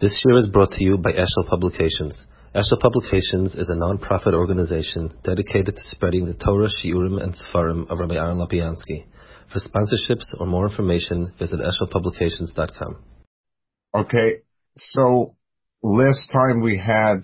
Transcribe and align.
This 0.00 0.16
year 0.24 0.36
is 0.36 0.46
brought 0.46 0.70
to 0.72 0.84
you 0.84 0.96
by 0.96 1.10
Eshel 1.10 1.48
Publications. 1.48 2.16
Eshel 2.54 2.78
Publications 2.80 3.52
is 3.54 3.68
a 3.68 3.74
non-profit 3.74 4.32
organization 4.32 5.12
dedicated 5.24 5.74
to 5.74 5.82
spreading 5.90 6.24
the 6.24 6.34
Torah, 6.34 6.68
Shiurim, 6.68 7.20
and 7.20 7.34
Sefarim 7.34 7.90
of 7.90 7.98
Rabbi 7.98 8.14
Aaron 8.14 8.38
Lopiansky. 8.38 9.06
For 9.52 9.58
sponsorships 9.58 10.38
or 10.38 10.46
more 10.46 10.68
information, 10.68 11.32
visit 11.36 11.58
eshelpublications.com. 11.58 12.96
Okay, 13.96 14.42
so 14.76 15.34
last 15.82 16.30
time 16.32 16.60
we 16.60 16.78
had 16.78 17.22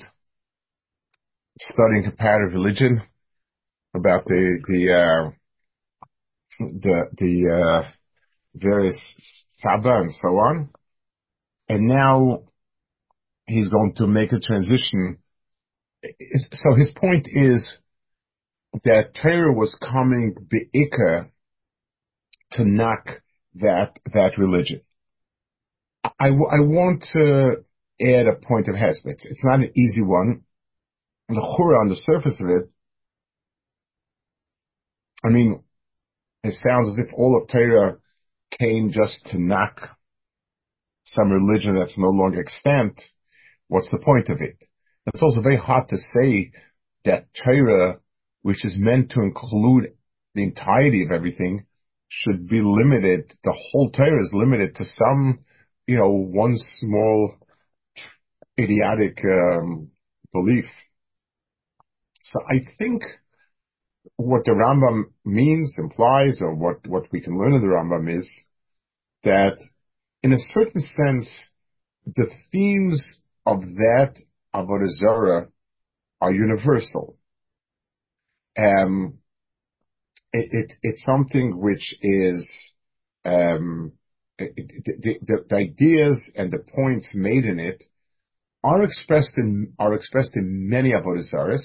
studying 1.60 2.02
comparative 2.02 2.54
religion 2.54 3.02
about 3.94 4.24
the 4.24 4.58
the 4.66 4.92
uh, 4.92 5.30
the 6.58 7.04
the 7.18 7.54
uh, 7.54 7.90
various 8.56 8.98
Saba 9.58 10.00
and 10.00 10.10
so 10.20 10.28
on, 10.38 10.70
and 11.68 11.86
now 11.86 12.40
he's 13.46 13.68
going 13.68 13.94
to 13.96 14.06
make 14.06 14.32
a 14.32 14.40
transition. 14.40 15.18
So 16.02 16.74
his 16.76 16.90
point 16.94 17.28
is 17.32 17.78
that 18.84 19.14
Torah 19.20 19.52
was 19.52 19.78
coming 19.80 20.34
be'ikah 20.50 21.28
to 22.52 22.64
knock 22.64 23.06
that 23.56 23.98
that 24.12 24.36
religion. 24.36 24.80
I, 26.04 26.28
I 26.28 26.60
want 26.60 27.04
to 27.12 27.64
add 28.00 28.26
a 28.26 28.34
point 28.34 28.68
of 28.68 28.74
hesed. 28.74 29.02
It's 29.04 29.44
not 29.44 29.60
an 29.60 29.72
easy 29.76 30.02
one. 30.02 30.42
The 31.28 31.36
chura 31.36 31.80
on 31.80 31.88
the 31.88 31.96
surface 31.96 32.38
of 32.40 32.48
it, 32.48 32.70
I 35.24 35.28
mean, 35.30 35.62
it 36.42 36.54
sounds 36.62 36.88
as 36.88 37.06
if 37.06 37.14
all 37.14 37.40
of 37.40 37.48
Torah 37.48 37.96
came 38.58 38.92
just 38.92 39.24
to 39.30 39.38
knock 39.38 39.80
some 41.04 41.30
religion 41.30 41.76
that's 41.76 41.96
no 41.96 42.08
longer 42.08 42.40
extant. 42.40 43.00
What's 43.74 43.90
the 43.90 43.98
point 43.98 44.28
of 44.28 44.40
it? 44.40 44.56
It's 45.12 45.20
also 45.20 45.40
very 45.40 45.56
hard 45.56 45.88
to 45.88 45.96
say 45.96 46.52
that 47.04 47.26
Torah, 47.44 47.98
which 48.42 48.64
is 48.64 48.74
meant 48.76 49.10
to 49.10 49.20
include 49.20 49.94
the 50.36 50.44
entirety 50.44 51.02
of 51.02 51.10
everything, 51.10 51.66
should 52.08 52.48
be 52.48 52.60
limited. 52.62 53.32
The 53.42 53.52
whole 53.52 53.90
Torah 53.90 54.22
is 54.22 54.30
limited 54.32 54.76
to 54.76 54.84
some, 54.84 55.40
you 55.88 55.96
know, 55.98 56.08
one 56.08 56.56
small 56.78 57.34
idiotic 58.56 59.18
um, 59.24 59.88
belief. 60.32 60.66
So 62.22 62.38
I 62.48 62.64
think 62.78 63.02
what 64.14 64.44
the 64.44 64.52
Rambam 64.52 65.06
means, 65.24 65.74
implies, 65.78 66.38
or 66.40 66.54
what, 66.54 66.86
what 66.86 67.10
we 67.10 67.20
can 67.20 67.36
learn 67.36 67.54
in 67.54 67.60
the 67.60 67.66
Rambam 67.66 68.20
is 68.20 68.30
that 69.24 69.58
in 70.22 70.32
a 70.32 70.38
certain 70.54 70.80
sense, 70.80 71.28
the 72.06 72.30
themes 72.52 73.18
of 73.46 73.60
that 73.60 74.14
Avodah 74.54 74.90
Zarah 75.00 75.48
are 76.20 76.32
universal. 76.32 77.16
Um, 78.56 79.18
it, 80.32 80.48
it, 80.52 80.72
it's 80.82 81.04
something 81.04 81.60
which 81.60 81.94
is 82.00 82.46
um, 83.24 83.92
it, 84.38 84.54
the, 84.84 85.18
the, 85.20 85.44
the, 85.48 85.56
ideas 85.56 86.22
and 86.34 86.50
the 86.50 86.58
points 86.58 87.08
made 87.14 87.44
in 87.44 87.58
it 87.58 87.82
are 88.62 88.82
expressed 88.82 89.34
in 89.36 89.72
are 89.78 89.94
expressed 89.94 90.34
in 90.34 90.68
many 90.68 90.92
Avodah 90.92 91.28
Zarahs. 91.30 91.64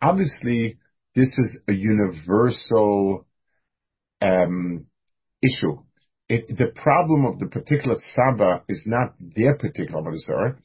Obviously, 0.00 0.78
this 1.14 1.28
is 1.38 1.58
a 1.68 1.72
universal 1.72 3.26
um, 4.20 4.86
issue. 5.42 5.82
It, 6.28 6.56
the 6.56 6.72
problem 6.74 7.26
of 7.26 7.38
the 7.38 7.46
particular 7.46 7.96
Saba 8.14 8.62
is 8.68 8.82
not 8.86 9.14
their 9.20 9.56
particular 9.56 10.00
Avodah 10.00 10.56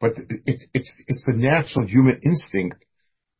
but 0.00 0.12
it's 0.44 0.64
it's 0.74 0.92
it's 1.06 1.24
the 1.26 1.32
natural 1.32 1.86
human 1.86 2.20
instinct 2.22 2.84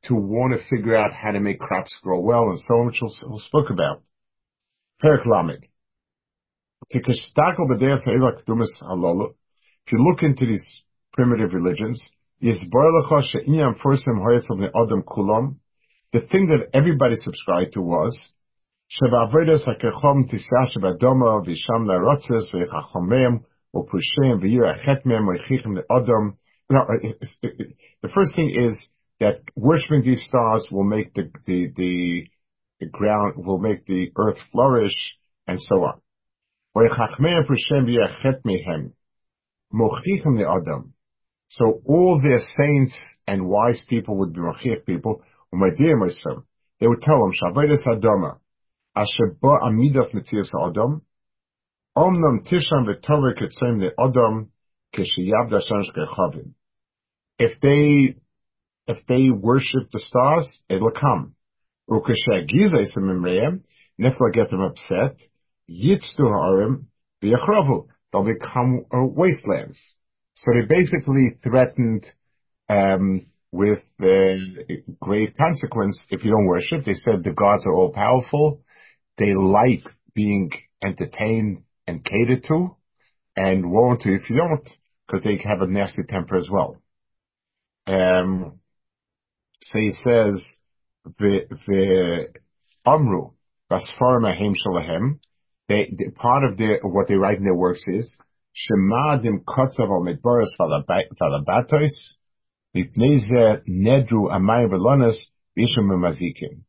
to 0.05 0.15
want 0.15 0.55
to 0.55 0.65
figure 0.69 0.97
out 0.97 1.13
how 1.13 1.33
to 1.33 1.41
make 1.41 1.59
crops 1.59 1.95
grow 2.03 2.21
well, 2.21 2.49
and 2.49 2.59
so 2.61 2.77
we'll, 2.79 2.93
we'll 3.25 3.39
spoke 3.41 3.71
about. 3.71 4.03
Perik 5.03 5.27
If 6.93 7.07
you 9.93 9.99
look 9.99 10.23
into 10.23 10.47
these 10.47 10.83
primitive 11.13 11.53
religions, 11.53 12.03
the 12.41 12.55
thing 16.31 16.47
that 16.49 16.69
everybody 16.73 17.17
subscribed 17.17 17.73
to 17.75 17.81
was 17.83 18.33
no, 26.71 26.87
the 28.03 28.09
first 28.15 28.35
thing 28.35 28.51
is 28.51 28.89
that 29.21 29.41
worshiping 29.55 30.03
these 30.03 30.25
stars 30.25 30.67
will 30.71 30.85
make 30.85 31.15
the, 31.15 31.31
the, 31.47 31.73
the, 31.77 32.87
ground, 32.87 33.35
will 33.37 33.59
make 33.59 33.87
the 33.87 34.11
earth 34.17 34.39
flourish, 34.53 35.17
and 35.47 35.61
so 35.61 35.77
on. 35.77 36.01
So 41.49 41.81
all 41.87 42.21
their 42.21 42.41
saints 42.61 42.95
and 43.27 43.49
wise 43.49 43.85
people 43.89 44.19
would 44.19 44.35
be 44.35 44.41
machich 44.41 44.85
people, 44.85 45.23
my 45.53 45.71
dear 45.71 45.97
Muslim, 45.97 46.45
they 46.81 46.87
would 46.87 47.01
tell 47.01 47.19
them, 47.21 47.33
Shavedes 47.33 47.87
Adama, 47.87 48.39
Asher 48.95 49.37
ba 49.41 49.57
Adam, 49.63 51.03
Omnam 51.97 52.41
tisham 52.47 52.87
v'tovek 52.87 53.41
Adam, 53.99 54.51
if 57.39 57.61
they 57.61 58.17
if 58.89 59.05
they 59.09 59.31
worship 59.31 59.91
the 59.93 59.99
stars, 59.99 60.61
it'll 60.69 60.93
come. 60.93 61.35
And 61.89 62.05
if 63.99 64.15
they 64.19 64.31
get 64.33 64.51
them 64.51 64.61
upset, 64.61 65.17
they'll 68.13 68.25
become 68.25 68.85
uh, 68.93 69.05
wastelands. 69.05 69.79
So 70.35 70.53
they 70.53 70.67
basically 70.69 71.39
threatened 71.43 72.07
um, 72.69 73.27
with 73.51 73.81
the 73.99 74.39
great 75.01 75.37
consequence 75.37 76.05
if 76.11 76.25
you 76.25 76.31
don't 76.31 76.47
worship. 76.47 76.85
They 76.85 76.93
said 76.93 77.25
the 77.25 77.33
gods 77.33 77.65
are 77.67 77.75
all 77.75 77.93
powerful. 77.93 78.63
They 79.19 79.35
like 79.35 79.85
being 80.15 80.51
entertained 80.85 81.63
and 81.87 82.05
catered 82.05 82.45
to, 82.49 82.76
and 83.37 83.71
won't 83.71 84.03
if 84.07 84.29
you 84.31 84.37
don't 84.37 84.67
because 85.07 85.25
they 85.25 85.39
have 85.45 85.61
a 85.61 85.67
nasty 85.67 86.03
temper 86.09 86.37
as 86.37 86.49
well. 86.51 86.77
Um, 87.87 88.61
so 89.63 89.79
he 89.79 89.91
says, 89.91 90.43
the 91.19 91.47
the 91.67 92.29
Amru, 92.85 93.31
Basfarim 93.71 94.25
Ahim 94.25 94.55
Shalahem, 94.55 95.19
they, 95.69 95.91
part 96.15 96.45
of 96.45 96.57
their, 96.57 96.81
what 96.83 97.09
they 97.09 97.15
write 97.15 97.39
in 97.39 97.45
their 97.45 97.55
works 97.55 97.85
is, 97.87 98.15
Shemadim 98.55 99.45
Kotzav 99.45 99.91
al 99.91 100.05
Midboris 100.05 100.57
Valabatos, 100.59 101.91
Mipneze 102.77 103.63
Nedru 103.69 104.31
Amay 104.31 104.69
Velonis, 104.69 105.17
Bisham 105.55 105.89
Mazikim. 105.89 106.63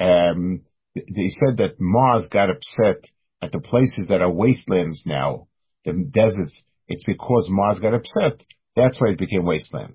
Um, 0.00 0.62
they 0.94 1.28
said 1.28 1.58
that 1.58 1.78
Mars 1.78 2.26
got 2.30 2.50
upset 2.50 3.04
at 3.42 3.52
the 3.52 3.60
places 3.60 4.08
that 4.08 4.22
are 4.22 4.30
wastelands 4.30 5.02
now, 5.04 5.47
the 5.96 6.04
deserts, 6.04 6.62
it's 6.86 7.04
because 7.04 7.48
Mars 7.50 7.80
got 7.80 7.94
upset. 7.94 8.44
That's 8.76 9.00
why 9.00 9.10
it 9.10 9.18
became 9.18 9.44
wasteland. 9.44 9.94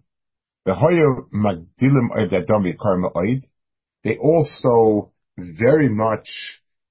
They 0.66 0.72
also 4.18 5.12
very 5.38 5.90
much 5.90 6.28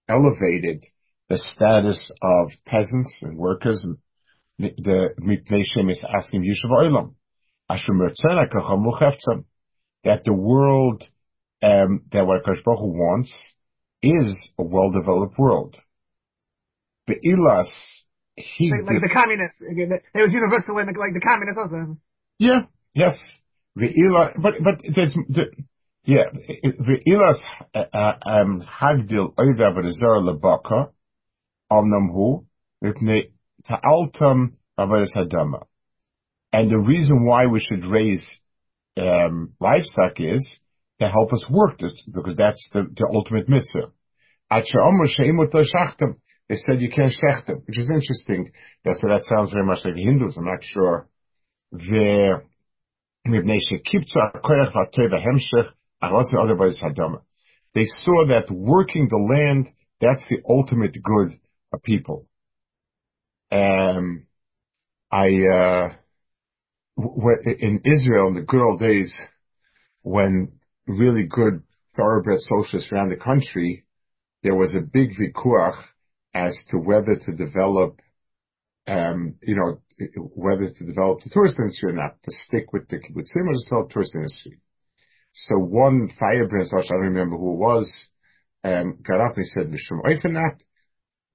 elevated 0.08 0.84
the 1.28 1.38
status 1.38 2.10
of 2.22 2.50
peasants 2.66 3.14
and 3.22 3.38
workers. 3.38 3.86
The 4.58 5.14
Mipnei 5.20 5.90
is 5.90 6.04
asking 6.06 6.42
Yushav 6.42 6.70
Olam. 6.70 7.14
That 10.04 10.24
the 10.24 10.32
world 10.34 11.04
um, 11.62 12.02
that 12.10 12.26
what 12.26 12.44
Baruch 12.44 12.64
wants 12.66 13.32
is 14.02 14.50
a 14.58 14.64
well-developed 14.64 15.38
world. 15.38 15.76
The 17.06 17.14
Ilas 17.24 17.70
he 18.36 18.70
like, 18.70 18.86
like 18.86 19.00
the 19.00 19.10
communists. 19.12 19.60
It 19.60 20.20
was 20.20 20.32
universal 20.32 20.78
in 20.78 20.86
the, 20.86 20.98
like 20.98 21.14
the 21.14 21.20
communists 21.20 21.58
also. 21.62 21.96
Yeah. 22.38 22.60
Yes. 22.94 23.18
Ve'ila, 23.78 24.32
but 24.40 24.54
but 24.62 24.82
there's 24.94 25.14
the, 25.28 25.50
yeah 26.04 26.24
ve'ilas 26.32 27.40
uh, 27.74 28.12
um 28.24 28.60
hagdil 28.60 29.34
oida 29.34 29.70
v'rezar 29.72 30.20
lebaka 30.28 30.90
omnam 31.70 32.12
hu 32.12 32.44
mipnei 32.84 33.30
ta'altam 33.68 34.52
avodas 34.78 35.14
hadama. 35.16 35.64
And 36.52 36.70
the 36.70 36.78
reason 36.78 37.24
why 37.24 37.46
we 37.46 37.60
should 37.60 37.84
raise 37.86 38.24
um, 38.98 39.54
livestock 39.58 40.18
is 40.18 40.58
to 41.00 41.08
help 41.08 41.32
us 41.32 41.46
work 41.48 41.78
this, 41.78 41.94
because 42.12 42.36
that's 42.36 42.68
the, 42.74 42.82
the 42.94 43.08
ultimate 43.10 43.48
mitzvah. 43.48 43.90
They 46.52 46.58
said 46.58 46.82
you 46.82 46.90
can't 46.90 47.10
shech 47.10 47.46
them, 47.46 47.62
which 47.64 47.78
is 47.78 47.88
interesting. 47.88 48.52
Yeah, 48.84 48.92
so 49.00 49.08
that 49.08 49.22
sounds 49.24 49.54
very 49.54 49.64
much 49.64 49.78
like 49.86 49.94
the 49.94 50.02
Hindus. 50.02 50.36
I'm 50.36 50.44
not 50.44 50.62
sure. 50.62 51.08
There, 51.70 52.44
they 53.24 53.60
saw 58.04 58.26
that 58.26 58.50
working 58.50 59.08
the 59.08 59.16
land, 59.16 59.70
that's 59.98 60.22
the 60.28 60.42
ultimate 60.46 60.92
good 61.02 61.40
of 61.72 61.82
people. 61.82 62.26
Um, 63.50 64.26
I, 65.10 65.28
uh, 65.28 65.88
in 66.98 67.80
Israel 67.86 68.28
in 68.28 68.34
the 68.34 68.44
good 68.46 68.62
old 68.62 68.78
days, 68.78 69.14
when 70.02 70.52
really 70.86 71.22
good 71.22 71.62
thoroughbred 71.96 72.40
socialists 72.40 72.92
ran 72.92 73.08
the 73.08 73.16
country, 73.16 73.86
there 74.42 74.54
was 74.54 74.74
a 74.74 74.80
big 74.80 75.12
vikuach 75.16 75.82
as 76.34 76.56
to 76.70 76.78
whether 76.78 77.16
to 77.16 77.32
develop, 77.32 78.00
um, 78.86 79.34
you 79.42 79.56
know, 79.56 79.80
whether 80.34 80.70
to 80.70 80.84
develop 80.84 81.22
the 81.22 81.30
tourist 81.30 81.56
industry 81.58 81.90
or 81.90 81.94
not, 81.94 82.22
to 82.24 82.32
stick 82.46 82.72
with 82.72 82.88
the 82.88 82.96
kibbutzim 82.96 83.48
or 83.48 83.52
to 83.52 83.64
develop 83.64 83.90
tourist 83.90 84.14
industry. 84.14 84.58
So 85.32 85.56
one 85.56 86.10
firebrand, 86.18 86.68
I 86.72 86.82
don't 86.82 87.00
remember 87.00 87.36
who 87.36 87.54
it 87.54 87.58
was, 87.58 87.92
um, 88.64 88.98
got 89.06 89.20
up 89.20 89.36
and 89.36 89.46
said, 89.46 89.72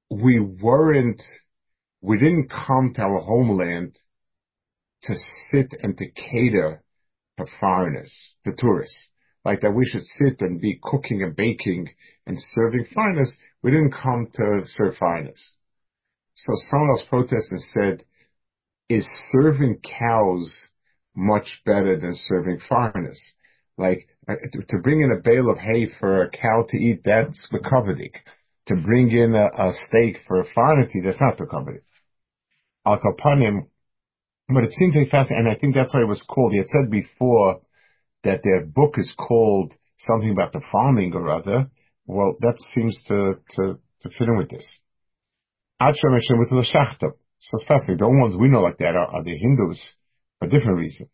we 0.09 0.39
weren't, 0.39 1.21
we 2.01 2.17
didn't 2.17 2.49
come 2.49 2.93
to 2.95 3.01
our 3.01 3.19
homeland 3.19 3.97
to 5.03 5.15
sit 5.51 5.73
and 5.81 5.97
to 5.97 6.05
cater 6.11 6.83
to 7.37 7.45
foreigners, 7.59 8.13
to 8.43 8.53
tourists. 8.57 8.97
Like 9.45 9.61
that 9.61 9.71
we 9.71 9.85
should 9.85 10.05
sit 10.05 10.41
and 10.41 10.59
be 10.59 10.79
cooking 10.83 11.23
and 11.23 11.35
baking 11.35 11.89
and 12.25 12.37
serving 12.53 12.87
foreigners. 12.93 13.33
We 13.67 13.73
didn't 13.73 13.95
come 14.01 14.29
to 14.33 14.61
serve 14.77 14.95
foreigners. 14.95 15.43
So 16.35 16.53
someone 16.71 16.91
else 16.91 17.03
protested 17.09 17.51
and 17.51 17.61
said, 17.73 18.05
is 18.87 19.05
serving 19.33 19.81
cows 19.99 20.49
much 21.13 21.61
better 21.65 21.99
than 21.99 22.13
serving 22.15 22.61
foreigners? 22.69 23.19
Like, 23.77 24.07
uh, 24.25 24.35
to, 24.69 24.77
bring 24.81 25.01
in 25.01 25.11
a 25.11 25.21
bale 25.21 25.49
of 25.49 25.57
hay 25.57 25.91
for 25.99 26.23
a 26.23 26.29
cow 26.29 26.65
to 26.69 26.77
eat, 26.77 27.01
that's 27.03 27.45
mekavedik. 27.51 28.13
To 28.67 28.75
bring 28.77 29.11
in 29.11 29.35
a, 29.35 29.47
a 29.47 29.73
steak 29.85 30.19
for 30.25 30.39
a 30.39 30.45
foreigner 30.55 30.85
to 30.85 30.97
eat, 30.97 31.03
that's 31.03 31.19
not 31.19 31.37
mekavedik. 31.37 31.81
Al 32.85 32.99
Kapanim, 32.99 33.67
but 34.47 34.63
it 34.63 34.71
seems 34.71 34.93
to 34.93 35.03
be 35.03 35.09
fascinating, 35.09 35.45
and 35.45 35.53
I 35.53 35.59
think 35.59 35.75
that's 35.75 35.93
why 35.93 36.03
it 36.03 36.07
was 36.07 36.23
called. 36.25 36.53
He 36.53 36.59
had 36.59 36.67
said 36.67 36.89
before 36.89 37.59
that 38.23 38.43
their 38.45 38.65
book 38.65 38.93
is 38.97 39.13
called 39.17 39.73
something 39.97 40.31
about 40.31 40.53
the 40.53 40.61
farming 40.71 41.11
or 41.13 41.27
other. 41.27 41.69
Well, 42.07 42.37
that 42.39 42.55
seems 42.73 42.99
to, 43.07 43.33
to, 43.55 43.79
to 44.01 44.09
fit 44.09 44.27
in 44.27 44.37
with 44.37 44.49
this. 44.49 44.79
So 47.39 47.51
it's 47.53 47.67
fascinating. 47.67 47.97
The 47.99 48.05
only 48.05 48.21
ones 48.21 48.35
we 48.37 48.47
know 48.47 48.61
like 48.61 48.77
that 48.79 48.95
are, 48.95 49.23
the 49.23 49.37
Hindus 49.37 49.93
for 50.39 50.47
a 50.47 50.49
different 50.49 50.77
reason. 50.77 51.09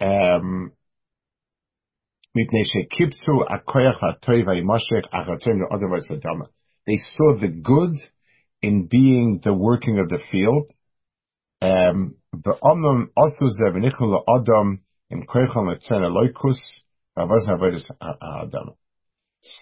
Um, 0.00 0.72
they 6.86 6.98
saw 7.16 7.38
the 7.38 7.48
good 7.48 7.94
in 8.62 8.86
being 8.86 9.40
the 9.42 9.52
working 9.54 9.98
of 9.98 10.08
the 10.08 10.18
field. 10.30 10.70
Um, 11.60 12.16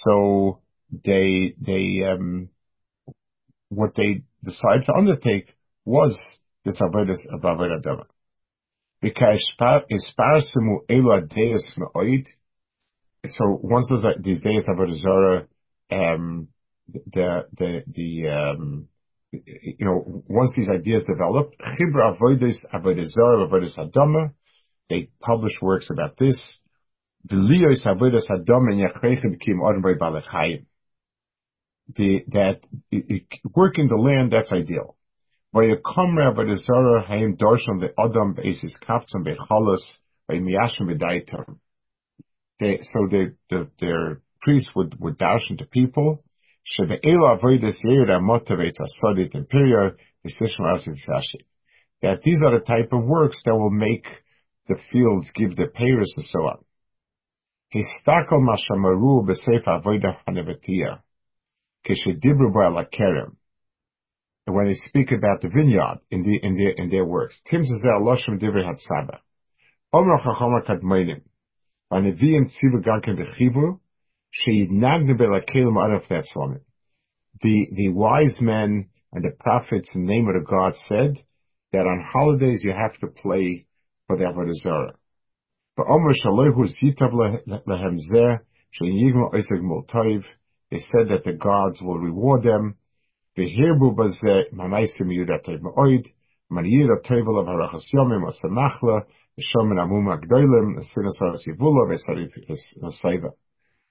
So 0.05 0.61
they, 0.91 1.55
they, 1.61 2.03
um, 2.09 2.49
what 3.69 3.95
they 3.97 4.23
decided 4.45 4.87
to 4.87 4.95
undertake 4.97 5.55
was 5.85 6.19
this 6.65 6.81
avodas 6.81 7.19
of 7.33 7.41
avodah 7.41 7.83
dama. 7.83 8.07
So 13.29 13.59
once 13.63 13.89
those, 13.91 14.05
these 14.21 14.41
days 14.41 14.65
of 14.69 14.97
Zara, 14.97 15.47
um, 15.91 16.49
the, 16.89 17.47
the, 17.57 17.85
the, 17.87 18.29
um, 18.29 18.89
you 19.33 19.87
know, 19.87 20.23
once 20.29 20.53
these 20.57 20.69
ideas 20.69 21.05
develop, 21.09 21.53
Chibra 21.61 22.17
Avodas 22.17 22.57
Avodazara 22.73 23.49
Avodas 23.49 23.79
Hadama, 23.79 24.33
they 24.89 25.11
publish 25.21 25.55
works 25.61 25.89
about 25.91 26.17
this. 26.19 26.41
That, 32.29 32.61
work 33.55 33.79
in 33.79 33.89
the 33.89 33.97
land, 33.97 34.33
that's 34.33 34.53
ideal. 34.53 34.97
The 35.53 35.79
the 37.79 37.91
by 40.29 40.37
Bedaitam 40.89 41.59
they, 42.63 42.79
so 42.83 43.09
the, 43.11 43.35
the, 43.51 43.69
their 43.81 44.23
priests 44.41 44.71
would, 44.75 44.99
would 45.01 45.19
dash 45.19 45.51
into 45.51 45.67
people. 45.67 46.25
A. 51.35 51.39
That 52.03 52.23
these 52.23 52.41
are 52.45 52.59
the 52.59 52.65
type 52.65 52.93
of 52.93 53.05
works 53.05 53.43
that 53.45 53.55
will 53.55 53.71
make 53.71 54.07
the 54.69 54.77
fields 54.93 55.31
give 55.35 55.57
the 55.57 55.67
payers 55.67 56.15
and 56.17 56.25
so 56.27 56.41
on. 56.41 56.65
Histakel 57.75 58.41
mashamaru 58.41 59.27
b'seif 59.27 59.65
avodah 59.65 60.17
hanevetia. 60.29 61.01
Keshedibru 61.87 62.53
ba'alakerem. 62.53 63.37
And 64.47 64.57
when 64.57 64.67
they 64.67 64.75
speak 64.75 65.13
about 65.13 65.41
the 65.41 65.49
vineyard 65.49 66.01
in 66.11 66.23
the, 66.23 66.39
in 66.43 66.57
their, 66.57 66.71
in 66.71 66.91
their 66.91 67.05
works. 67.05 67.39
Tim 67.49 67.65
says, 67.65 67.83
Loshem 67.85 68.41
divrei 68.41 68.65
hatzaba. 68.65 69.19
Omer 69.93 70.19
chachomer 70.19 70.67
kadmoinim. 70.67 71.23
The, 77.43 77.69
the 77.73 77.89
wise 77.91 78.41
men 78.41 78.89
and 79.13 79.25
the 79.25 79.31
prophets 79.39 79.91
in 79.95 80.07
the 80.07 80.13
name 80.13 80.29
of 80.29 80.35
the 80.35 80.47
God 80.49 80.73
said 80.89 81.23
that 81.73 81.81
on 81.81 82.03
holidays 82.11 82.63
you 82.65 82.73
have 82.73 82.99
to 83.01 83.09
play 83.09 83.67
for 84.07 84.17
the 84.17 84.25
Avodah 84.25 84.55
Zarah. 84.63 84.95
They 85.75 85.85
said 90.79 91.09
that 91.09 91.25
the 91.25 91.33
gods 91.33 91.81
will 91.81 91.99
reward 91.99 92.43
them. 92.43 92.77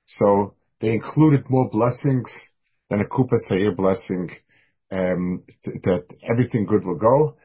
So 0.06 0.54
they 0.80 0.90
included 0.90 1.50
more 1.50 1.70
blessings 1.72 2.30
than 2.90 3.02
a 3.02 3.06
kupa 3.06 3.38
seir 3.48 3.72
blessing, 3.76 4.30
um, 4.92 5.44
that 5.64 6.06
everything 6.30 6.66
good 6.66 6.86
will 6.86 7.00
go. 7.00 7.38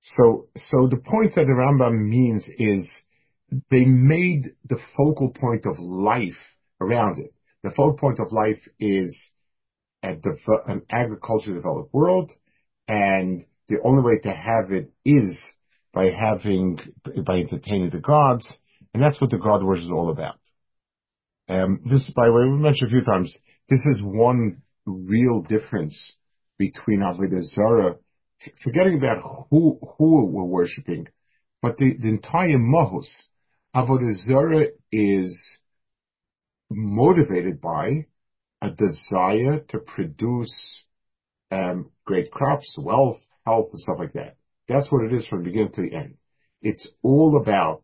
So, 0.00 0.48
so 0.56 0.88
the 0.88 0.96
point 0.96 1.34
that 1.34 1.46
the 1.46 1.52
Rambam 1.52 2.08
means 2.08 2.46
is 2.58 2.88
they 3.70 3.84
made 3.84 4.52
the 4.68 4.78
focal 4.96 5.30
point 5.30 5.66
of 5.66 5.78
life 5.78 6.38
around 6.80 7.18
it. 7.18 7.34
The 7.62 7.70
focal 7.70 7.98
point 7.98 8.20
of 8.20 8.32
life 8.32 8.60
is 8.78 9.16
an 10.02 10.82
agriculture 10.90 11.54
developed 11.54 11.92
world, 11.92 12.30
and 12.86 13.44
the 13.68 13.78
only 13.84 14.02
way 14.02 14.18
to 14.22 14.30
have 14.30 14.70
it 14.70 14.92
is 15.04 15.36
by 15.92 16.10
having, 16.10 16.78
by 17.26 17.38
entertaining 17.38 17.90
the 17.90 17.98
gods, 17.98 18.48
and 18.94 19.02
that's 19.02 19.20
what 19.20 19.30
the 19.30 19.38
God 19.38 19.64
worship 19.64 19.86
is 19.86 19.90
all 19.90 20.10
about. 20.10 20.36
Um, 21.48 21.80
this, 21.90 22.10
by 22.14 22.26
the 22.26 22.32
way, 22.32 22.44
we 22.44 22.58
mentioned 22.58 22.88
a 22.88 22.90
few 22.90 23.04
times, 23.04 23.36
this 23.68 23.80
is 23.86 24.00
one 24.02 24.62
real 24.86 25.42
difference 25.42 25.98
between 26.58 27.00
Avodah 27.00 27.42
Zarah, 27.42 27.96
forgetting 28.62 28.98
about 28.98 29.46
who, 29.50 29.78
who 29.98 30.26
we're 30.26 30.44
worshipping, 30.44 31.08
but 31.62 31.76
the, 31.76 31.96
the 32.00 32.08
entire 32.08 32.58
Mahus, 32.58 33.06
Avodah 33.74 34.12
Zarah 34.26 34.66
is 34.92 35.38
motivated 36.70 37.60
by 37.60 38.06
a 38.62 38.70
desire 38.70 39.60
to 39.68 39.78
produce 39.78 40.52
um, 41.50 41.90
great 42.04 42.30
crops, 42.30 42.74
wealth, 42.78 43.20
health, 43.46 43.68
and 43.72 43.80
stuff 43.80 43.96
like 43.98 44.12
that. 44.12 44.36
That's 44.68 44.90
what 44.90 45.04
it 45.04 45.12
is 45.12 45.26
from 45.26 45.44
beginning 45.44 45.72
to 45.72 45.82
the 45.82 45.94
end. 45.94 46.14
It's 46.60 46.86
all 47.02 47.40
about 47.40 47.82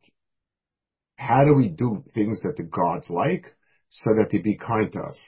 how 1.17 1.45
do 1.45 1.55
we 1.55 1.69
do 1.69 2.05
things 2.15 2.41
that 2.43 2.57
the 2.57 2.65
gods 2.65 3.09
like 3.09 3.55
so 3.89 4.11
that 4.15 4.31
they 4.31 4.39
be 4.39 4.57
kind 4.57 4.93
to 4.93 5.01
us. 5.01 5.19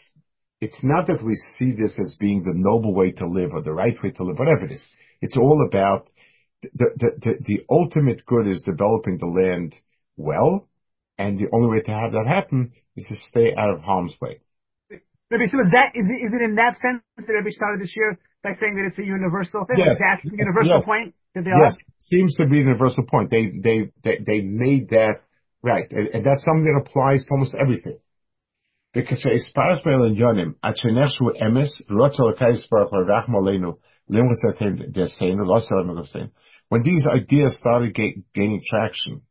It's 0.60 0.78
not 0.82 1.06
that 1.06 1.22
we 1.22 1.36
see 1.58 1.72
this 1.72 1.98
as 2.00 2.16
being 2.18 2.42
the 2.42 2.52
noble 2.54 2.94
way 2.94 3.12
to 3.12 3.26
live 3.26 3.52
or 3.52 3.62
the 3.62 3.72
right 3.72 3.96
way 4.02 4.10
to 4.10 4.24
live, 4.24 4.38
whatever 4.38 4.64
it 4.64 4.72
is. 4.72 4.84
It's 5.20 5.36
all 5.36 5.66
about 5.66 6.08
the 6.62 6.88
the 7.22 7.34
the 7.46 7.64
ultimate 7.70 8.24
good 8.26 8.46
is 8.46 8.62
developing 8.62 9.18
the 9.18 9.26
land 9.26 9.74
well, 10.16 10.68
and 11.18 11.38
the 11.38 11.48
only 11.52 11.68
way 11.68 11.82
to 11.82 11.90
have 11.90 12.12
that 12.12 12.26
happen 12.26 12.72
is 12.96 13.06
to 13.08 13.16
stay 13.30 13.54
out 13.54 13.70
of 13.70 13.80
harm's 13.80 14.16
way. 14.20 14.40
Rabbi, 15.28 15.46
so 15.50 15.58
is 15.58 15.72
that, 15.72 15.90
is 15.96 16.06
it, 16.06 16.20
is 16.26 16.32
it 16.38 16.42
in 16.42 16.54
that 16.54 16.78
sense 16.78 17.02
that 17.18 17.26
Rabbi 17.26 17.50
started 17.50 17.80
this 17.82 17.94
year 17.96 18.16
by 18.44 18.52
saying 18.60 18.76
that 18.76 18.86
it's 18.86 18.98
a 18.98 19.04
universal 19.04 19.64
thing? 19.64 19.76
Yes. 19.78 19.98
That's 19.98 20.22
the 20.22 20.38
universal 20.38 20.78
yes. 20.78 20.84
point? 20.84 21.14
That 21.34 21.44
yes. 21.44 21.74
Have? 21.74 21.94
Seems 21.98 22.36
to 22.36 22.44
be 22.44 22.62
the 22.62 22.70
universal 22.70 23.04
point. 23.04 23.30
They, 23.30 23.50
they, 23.50 23.90
they, 24.04 24.22
they 24.24 24.40
made 24.40 24.90
that 24.90 25.22
right. 25.62 25.90
And, 25.90 26.08
and 26.14 26.24
that's 26.24 26.44
something 26.44 26.64
that 26.70 26.78
applies 26.78 27.24
to 27.24 27.30
almost 27.32 27.56
everything. 27.58 27.98
Because 28.94 29.26
Esparasmail 29.26 30.06
and 30.06 30.16
Yonim, 30.16 30.54
Achenefshu 30.62 31.34
Emes, 31.42 31.74
Rotzalakais 31.90 32.62
Barakh 32.70 32.92
Rachmalenu, 32.94 33.78
limits 34.08 34.42
that 34.42 34.56
they're, 34.58 34.76
they're 34.92 35.06
saying, 35.06 35.38
the 35.38 35.44
loss 35.44 35.68
element 35.72 35.98
of 35.98 36.06
saying. 36.08 36.30
When 36.68 36.82
these 36.82 37.04
ideas 37.06 37.56
started 37.58 37.94
ga- 37.94 38.22
gaining 38.34 38.62
traction 38.68 39.22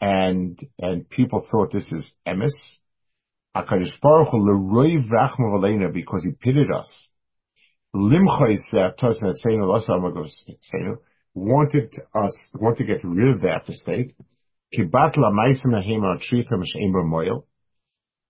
and, 0.00 0.58
and 0.78 1.08
people 1.08 1.46
thought 1.50 1.72
this 1.72 1.88
is 1.90 2.12
emes, 2.26 2.50
HaKadosh 3.56 4.00
Baruch 4.00 4.32
Leroy 4.32 4.96
Rachmav 5.10 5.58
Aleinu, 5.58 5.92
because 5.92 6.24
he 6.24 6.32
pitted 6.32 6.70
us, 6.70 7.08
wanted 11.34 11.90
us, 12.14 12.50
want 12.54 12.78
to 12.78 12.84
get 12.84 13.04
rid 13.04 13.34
of 13.34 13.42
that 13.42 13.68
mistake, 13.68 14.14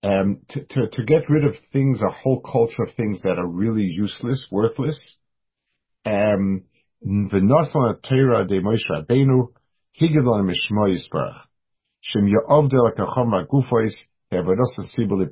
um, 0.03 0.39
to, 0.49 0.65
to, 0.65 0.87
to 0.89 1.03
get 1.03 1.29
rid 1.29 1.45
of 1.45 1.53
things, 1.71 2.01
a 2.01 2.09
whole 2.09 2.41
culture 2.41 2.83
of 2.83 2.95
things 2.95 3.21
that 3.21 3.37
are 3.37 3.47
really 3.47 3.83
useless, 3.83 4.47
worthless, 4.49 5.17
um, 6.05 6.63
v'nosan 7.05 8.01
Torah 8.03 8.47
de 8.47 8.61
Moshe 8.61 8.89
Rabbeinu, 8.89 9.47
higedon 9.99 10.49
sibuli. 14.97 15.27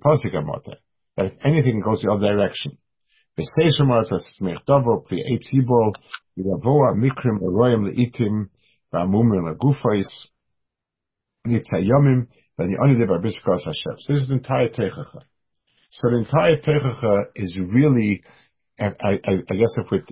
That 1.18 1.26
if 1.26 1.34
anything 1.44 1.82
goes 1.82 2.02
the 2.02 2.12
other 2.12 2.28
direction. 2.28 2.78
V'seishamaz 3.38 4.12
as 4.12 4.28
dovo 4.68 5.06
pri 5.06 5.24
eitz 5.24 5.48
yibol, 5.54 5.94
yavoa 6.38 6.94
mikrim 6.96 7.40
eroyim 7.42 7.88
le'itim, 7.88 8.50
v'amumim 8.94 9.54
le'gufois, 9.54 10.08
nitzayomim, 11.48 12.28
by 13.08 13.18
Bishkas 13.18 13.64
Hashem. 13.66 13.96
So 14.00 14.14
this 14.14 14.24
is 14.24 14.28
the 14.28 14.36
entire 14.36 14.70
Teichacha. 14.70 15.22
So 15.92 16.10
the 16.10 16.18
entire 16.18 16.58
Teichacha 16.58 17.26
is 17.36 17.58
really, 17.58 18.24
I, 18.80 18.88
I, 19.02 19.44
I 19.50 19.56
guess 19.56 19.76
if 19.78 19.92
it, 19.92 20.12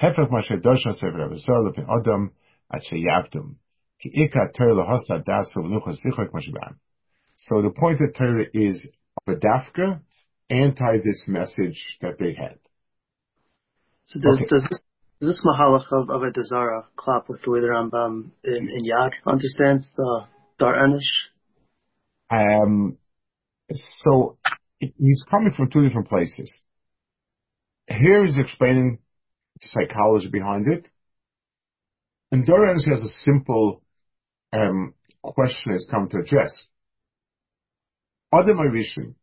Sefer 0.00 0.26
Lepin 0.26 0.76
Ki 4.02 4.10
Ika 4.14 4.52
Vnucha 5.62 5.94
So 7.36 7.62
the 7.62 7.70
point 7.70 8.00
of 8.00 8.14
Torah 8.14 8.44
is 8.52 8.88
Badafka 9.26 10.00
anti 10.50 10.98
this 10.98 11.24
message 11.28 11.98
that 12.02 12.18
they 12.18 12.34
had. 12.34 12.58
So 14.06 14.20
does, 14.20 14.36
okay. 14.36 14.46
does 14.50 14.62
this 14.68 14.80
does 15.20 15.28
this 15.30 15.46
mahalach 15.46 15.90
of 15.90 16.22
a 16.22 16.44
Zarah 16.44 16.84
clap 16.94 17.28
with 17.28 17.40
the 17.42 17.50
way 17.50 17.60
the 17.60 17.68
Rambam 17.68 18.30
in, 18.44 18.68
in 18.68 18.84
Yad 18.84 19.12
understands 19.26 19.88
the 19.96 20.26
Daranish? 20.60 21.30
Um, 22.30 22.98
so 23.70 24.36
it, 24.78 24.92
he's 24.98 25.24
coming 25.28 25.52
from 25.56 25.70
two 25.70 25.82
different 25.86 26.08
places. 26.08 26.62
Here 27.88 28.26
he's 28.26 28.38
explaining 28.38 28.98
psychology 29.62 30.28
behind 30.28 30.66
it. 30.68 30.86
And 32.32 32.46
Dorian 32.46 32.80
has 32.80 33.00
a 33.00 33.08
simple 33.24 33.82
um, 34.52 34.94
question 35.22 35.72
he's 35.72 35.86
come 35.90 36.08
to 36.10 36.18
address. 36.18 36.50
Adam 38.32 38.58
Arishin, 38.58 39.14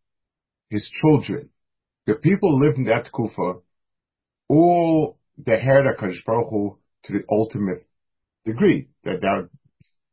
his 0.69 0.89
children, 1.01 1.49
the 2.07 2.15
people 2.15 2.59
living 2.59 2.85
in 2.85 2.91
that 2.91 3.11
Kufa, 3.11 3.59
all 4.49 5.17
they 5.37 5.59
had 5.59 5.83
HaKadosh 5.85 6.25
Baruch 6.25 6.49
Hu 6.49 6.77
to 7.05 7.13
the 7.13 7.23
ultimate 7.29 7.83
degree, 8.45 8.89
that, 9.03 9.21
that 9.21 9.49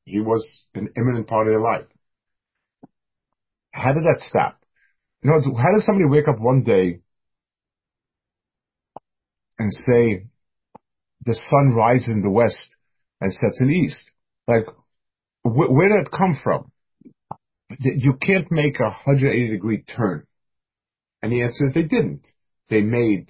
he 0.04 0.20
was 0.20 0.44
an 0.74 0.88
imminent 0.96 1.28
part 1.28 1.46
of 1.46 1.52
their 1.52 1.60
life. 1.60 1.86
How 3.72 3.92
did 3.92 4.02
that 4.02 4.22
stop? 4.28 4.60
How 5.24 5.38
does 5.38 5.84
somebody 5.86 6.06
wake 6.06 6.28
up 6.28 6.40
one 6.40 6.62
day 6.62 7.00
and 9.60 9.70
say 9.72 10.24
the 11.26 11.34
sun 11.34 11.74
rises 11.74 12.08
in 12.08 12.22
the 12.22 12.30
west 12.30 12.56
and 13.20 13.32
sets 13.32 13.60
in 13.60 13.68
the 13.68 13.74
east? 13.74 14.10
Like, 14.48 14.64
wh- 15.42 15.70
where 15.70 15.88
did 15.90 16.06
it 16.06 16.10
come 16.10 16.40
from? 16.42 16.72
You 17.78 18.14
can't 18.20 18.50
make 18.50 18.80
a 18.80 18.84
180 18.84 19.50
degree 19.50 19.82
turn. 19.82 20.26
And 21.22 21.30
the 21.30 21.42
answer 21.42 21.66
is 21.66 21.74
they 21.74 21.82
didn't. 21.82 22.22
They 22.70 22.80
made 22.80 23.28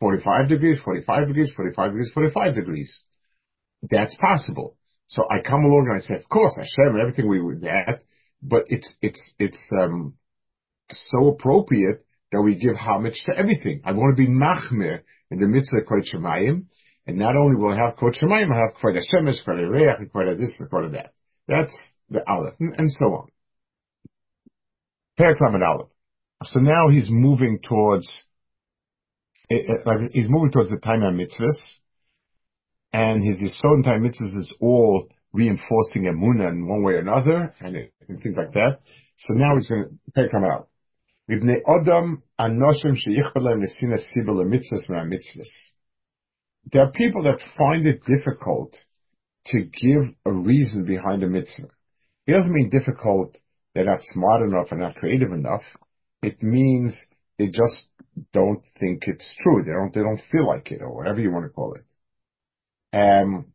45 0.00 0.48
degrees, 0.48 0.78
45 0.82 1.28
degrees, 1.28 1.50
45 1.54 1.90
degrees, 1.90 2.10
45 2.14 2.54
degrees. 2.54 3.00
That's 3.90 4.16
possible. 4.16 4.76
So 5.08 5.24
I 5.30 5.46
come 5.46 5.64
along 5.64 5.88
and 5.90 6.02
I 6.02 6.06
say, 6.06 6.14
of 6.14 6.28
course, 6.28 6.56
Hashem, 6.56 6.98
everything 6.98 7.28
we 7.28 7.40
would 7.40 7.60
that, 7.62 8.02
but 8.42 8.64
it's, 8.68 8.90
it's, 9.02 9.20
it's, 9.38 9.62
um, 9.78 10.14
so 11.10 11.28
appropriate 11.28 12.04
that 12.32 12.40
we 12.42 12.54
give 12.54 12.76
homage 12.76 13.22
to 13.26 13.36
everything. 13.36 13.82
I 13.84 13.92
want 13.92 14.16
to 14.16 14.22
be 14.22 14.28
machmir 14.28 15.00
in 15.30 15.38
the 15.38 15.46
mitzvah 15.46 15.82
Kvod 15.88 16.04
Shemayim, 16.12 16.64
and 17.06 17.16
not 17.18 17.36
only 17.36 17.56
will 17.56 17.72
I 17.72 17.76
have 17.76 17.96
Kvod 17.96 18.16
Shemayim, 18.20 18.52
I 18.52 18.58
have 18.58 18.76
Kvod 18.82 18.96
Hashemesh, 18.98 19.44
Kvod 19.46 19.70
Reach, 19.70 20.10
Kvod 20.12 20.38
this, 20.38 20.52
and 20.58 20.70
Kvod 20.70 20.92
that. 20.92 21.12
That's 21.46 21.76
the 22.10 22.20
Aleph, 22.28 22.54
and, 22.60 22.74
and 22.78 22.92
so 22.92 23.06
on. 23.06 23.28
Perak 25.16 25.38
Lamed 25.40 25.62
Aleph. 25.62 25.88
So 26.44 26.60
now 26.60 26.88
he's 26.88 27.08
moving 27.10 27.58
towards, 27.66 28.08
eh, 29.50 29.56
eh, 29.56 29.72
like 29.84 30.12
he's 30.12 30.28
moving 30.28 30.52
towards 30.52 30.70
the 30.70 30.78
time 30.78 31.02
of 31.02 31.14
mitzvahs, 31.14 31.58
and 32.92 33.22
his 33.24 33.40
Yisod 33.40 33.84
time 33.84 34.02
mitzvahs 34.02 34.38
is 34.38 34.52
all 34.60 35.08
reinforcing 35.32 36.04
Emunah 36.04 36.50
in 36.50 36.66
one 36.66 36.82
way 36.82 36.94
or 36.94 36.98
another, 37.00 37.54
and, 37.60 37.76
it- 37.76 37.92
and 38.08 38.22
things 38.22 38.36
like 38.36 38.52
that. 38.52 38.80
So 39.18 39.34
now 39.34 39.56
he's 39.56 39.66
going 39.68 39.84
to 39.84 40.12
Perak 40.14 40.32
Lamed 40.32 40.64
there 46.72 46.82
are 46.82 46.90
people 46.92 47.22
that 47.24 47.38
find 47.56 47.86
it 47.86 48.04
difficult 48.06 48.74
to 49.46 49.60
give 49.62 50.14
a 50.24 50.32
reason 50.32 50.84
behind 50.86 51.22
a 51.22 51.28
mitzvah. 51.28 51.68
It 52.26 52.32
doesn't 52.32 52.52
mean 52.52 52.70
difficult, 52.70 53.36
they're 53.74 53.84
not 53.84 54.00
smart 54.02 54.42
enough 54.42 54.68
and 54.70 54.80
not 54.80 54.96
creative 54.96 55.32
enough. 55.32 55.62
It 56.22 56.42
means 56.42 56.98
they 57.38 57.46
just 57.48 57.88
don't 58.32 58.62
think 58.80 59.04
it's 59.06 59.26
true. 59.42 59.62
They 59.62 59.72
don't, 59.72 59.94
they 59.94 60.00
don't 60.00 60.20
feel 60.32 60.46
like 60.46 60.70
it, 60.70 60.80
or 60.82 60.94
whatever 60.94 61.20
you 61.20 61.30
want 61.30 61.44
to 61.44 61.50
call 61.50 61.74
it. 61.74 61.84
Um, 62.96 63.52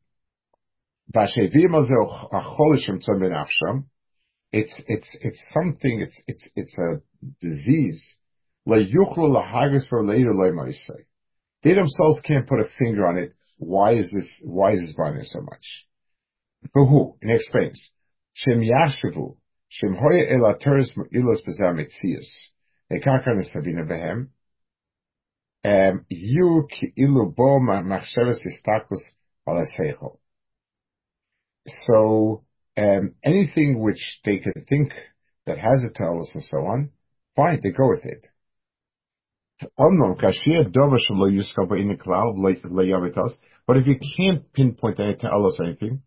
it's, 4.52 4.82
it's, 4.88 5.18
it's 5.22 5.44
something, 5.54 6.02
it's, 6.02 6.22
it's, 6.28 6.48
it's 6.56 6.78
a 6.78 7.02
disease. 7.42 8.18
They 8.66 8.86
themselves 11.74 12.20
can't 12.24 12.48
put 12.48 12.60
a 12.60 12.70
finger 12.78 13.08
on 13.08 13.18
it. 13.18 13.34
Why 13.58 13.94
is 13.94 14.12
this 14.12 14.30
why 14.44 14.74
is 14.74 14.82
this 14.82 14.94
bothering 14.96 15.24
so 15.24 15.42
much? 15.42 15.86
For 16.72 16.86
who? 16.86 17.18
And 17.22 17.32
he 17.32 17.36
explains. 17.36 17.92
Shem 18.34 18.62
yashavu. 18.62 19.36
Shem 19.70 19.96
hoya 19.96 20.26
ilos 21.14 21.44
behem. 23.88 24.28
Um, 25.66 26.06
ki 26.10 26.94
ilu 26.98 27.34
bo 27.36 27.60
machsheves 27.60 28.40
istakus. 28.46 29.02
So, 31.86 32.44
um, 32.78 33.16
anything 33.24 33.80
which 33.80 34.20
they 34.26 34.38
can 34.40 34.54
think 34.68 34.94
that 35.46 35.58
has 35.58 35.84
a 35.84 35.92
telos 35.94 36.32
and 36.34 36.44
so 36.44 36.58
on, 36.60 36.90
fine, 37.36 37.62
they 37.64 37.72
go 37.72 37.90
with 37.90 38.06
it. 38.06 38.26
But 43.68 43.78
if 43.78 43.88
you 43.88 43.98
can't 44.18 44.52
pinpoint 44.54 45.00
any 45.00 45.16
telos 45.16 45.58
or 45.60 45.66
anything. 45.66 46.02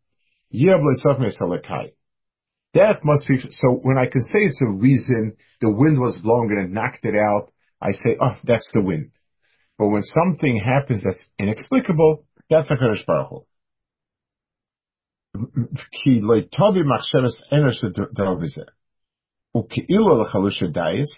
That 2.74 3.04
must 3.04 3.26
be, 3.26 3.40
so 3.50 3.72
when 3.82 3.96
I 3.96 4.06
can 4.06 4.22
say 4.22 4.40
it's 4.40 4.60
a 4.62 4.68
reason, 4.70 5.36
the 5.60 5.70
wind 5.70 5.98
was 5.98 6.18
blowing 6.18 6.50
and 6.50 6.66
it 6.66 6.72
knocked 6.72 7.04
it 7.04 7.14
out, 7.14 7.50
I 7.80 7.92
say, 7.92 8.16
oh, 8.20 8.36
that's 8.44 8.70
the 8.74 8.82
wind. 8.82 9.12
But 9.78 9.88
when 9.88 10.02
something 10.02 10.58
happens 10.58 11.02
that's 11.02 11.24
inexplicable, 11.38 12.26
that's 12.50 12.70
a 12.70 12.74
Kadosh 12.76 13.04
Baruch 13.06 13.28
Hu. 13.30 13.46
וכאילו 19.57 20.21
לחלוש 20.21 20.63
הדייס, 20.63 21.09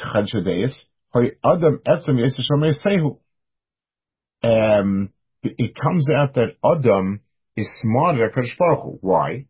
חדש 0.00 0.34
הדייס, 0.34 0.92
hoi 1.14 1.30
adam 1.44 1.78
etzem 1.86 2.18
yesu 2.18 2.42
shomei 2.42 2.72
sehu. 2.82 3.18
Um, 4.42 5.10
it 5.42 5.74
comes 5.74 6.08
out 6.10 6.34
that 6.34 6.56
Adam 6.64 7.20
is 7.56 7.68
smarter 7.80 8.30
than 8.34 8.44
Kadosh 8.44 8.58
Baruch 8.58 8.82
Hu. 8.82 8.98
Why? 9.00 9.46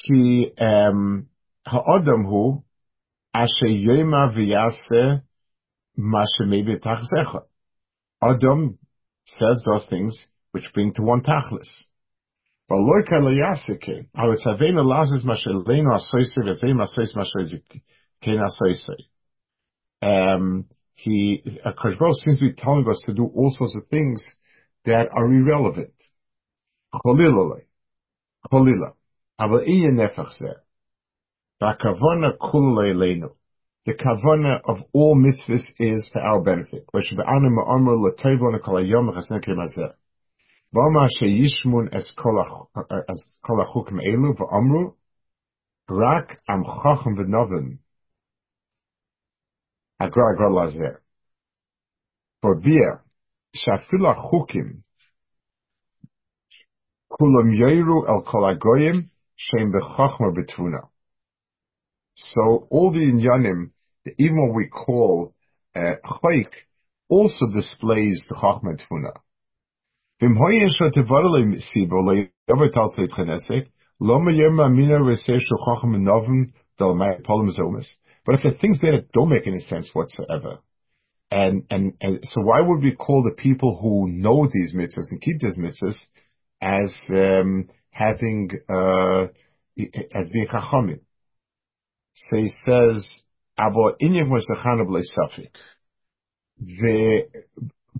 Ki 0.00 0.52
um, 0.60 1.28
ha'adam 1.66 2.24
hu 2.24 2.64
asher 3.34 3.66
yoma 3.66 4.34
v'yase 4.34 5.22
ma 5.96 6.24
shemebi 6.38 6.80
tachzecha. 6.80 7.42
Adam 8.22 8.78
says 9.26 9.62
those 9.66 9.86
things 9.90 10.26
which 10.52 10.72
bring 10.72 10.94
to 10.94 11.02
one 11.02 11.20
tachlis. 11.20 11.68
Um, 20.01 20.65
he, 20.95 21.43
Akash 21.65 21.97
seems 22.23 22.39
to 22.39 22.45
be 22.45 22.53
telling 22.53 22.87
us 22.89 23.01
to 23.05 23.13
do 23.13 23.25
all 23.35 23.53
sorts 23.57 23.75
of 23.75 23.87
things 23.87 24.25
that 24.85 25.07
are 25.11 25.25
irrelevant. 25.25 25.93
The 33.85 33.93
kavana 33.93 34.61
of 34.65 34.77
all 34.93 35.15
mitzvahs 35.15 35.63
is 35.79 36.09
for 36.13 36.21
our 36.21 36.41
benefit. 36.41 36.85
V'ama 40.73 41.07
sheyishmun 41.21 41.93
es 41.93 42.11
kol 42.17 42.39
achukim 43.63 43.99
elu 44.01 44.33
v'amru 44.39 44.95
rak 45.87 46.39
am 46.49 46.63
agra 49.99 50.23
agra. 50.33 50.99
For 52.41 52.55
via 52.59 53.01
shafila 53.55 54.15
chukim 54.15 54.81
kulam 57.11 57.53
el 58.09 58.21
kol 58.23 58.43
agoyim 58.55 59.09
shem. 59.35 59.71
So 62.15 62.67
all 62.71 62.91
the 62.91 62.99
inyanim, 62.99 63.71
even 64.17 64.37
what 64.47 64.55
we 64.55 64.69
call 64.69 65.35
uh, 65.75 65.95
also 67.09 67.45
displays 67.53 68.25
the 68.27 68.35
chachma 68.35 68.79
tuna. 68.87 69.13
But 70.23 70.29
if 78.35 78.41
there 78.41 78.51
are 78.51 78.57
things 78.57 78.79
there 78.81 78.93
that 78.93 79.11
don't 79.13 79.29
make 79.29 79.47
any 79.47 79.59
sense 79.59 79.89
whatsoever, 79.93 80.57
and, 81.29 81.63
so 82.23 82.41
why 82.41 82.61
would 82.61 82.81
we 82.83 82.95
call 82.95 83.23
the 83.23 83.35
people 83.35 83.77
who 83.81 84.07
know 84.09 84.47
these 84.53 84.73
mitzvahs 84.75 85.11
and 85.11 85.21
keep 85.21 85.41
these 85.41 85.57
mitzvahs 85.57 85.99
as 86.61 86.93
um, 87.09 87.67
having 87.89 88.49
uh, 88.69 89.27
as 90.13 90.29
being 90.31 90.47
chachamim? 90.47 91.01
So 92.15 92.37
he 92.37 92.49
says, 92.65 93.23
"Abo 93.59 93.97
inyan 94.01 94.29
was 94.29 94.45
the 94.47 94.55
leisafik 94.55 95.49
the 96.59 97.27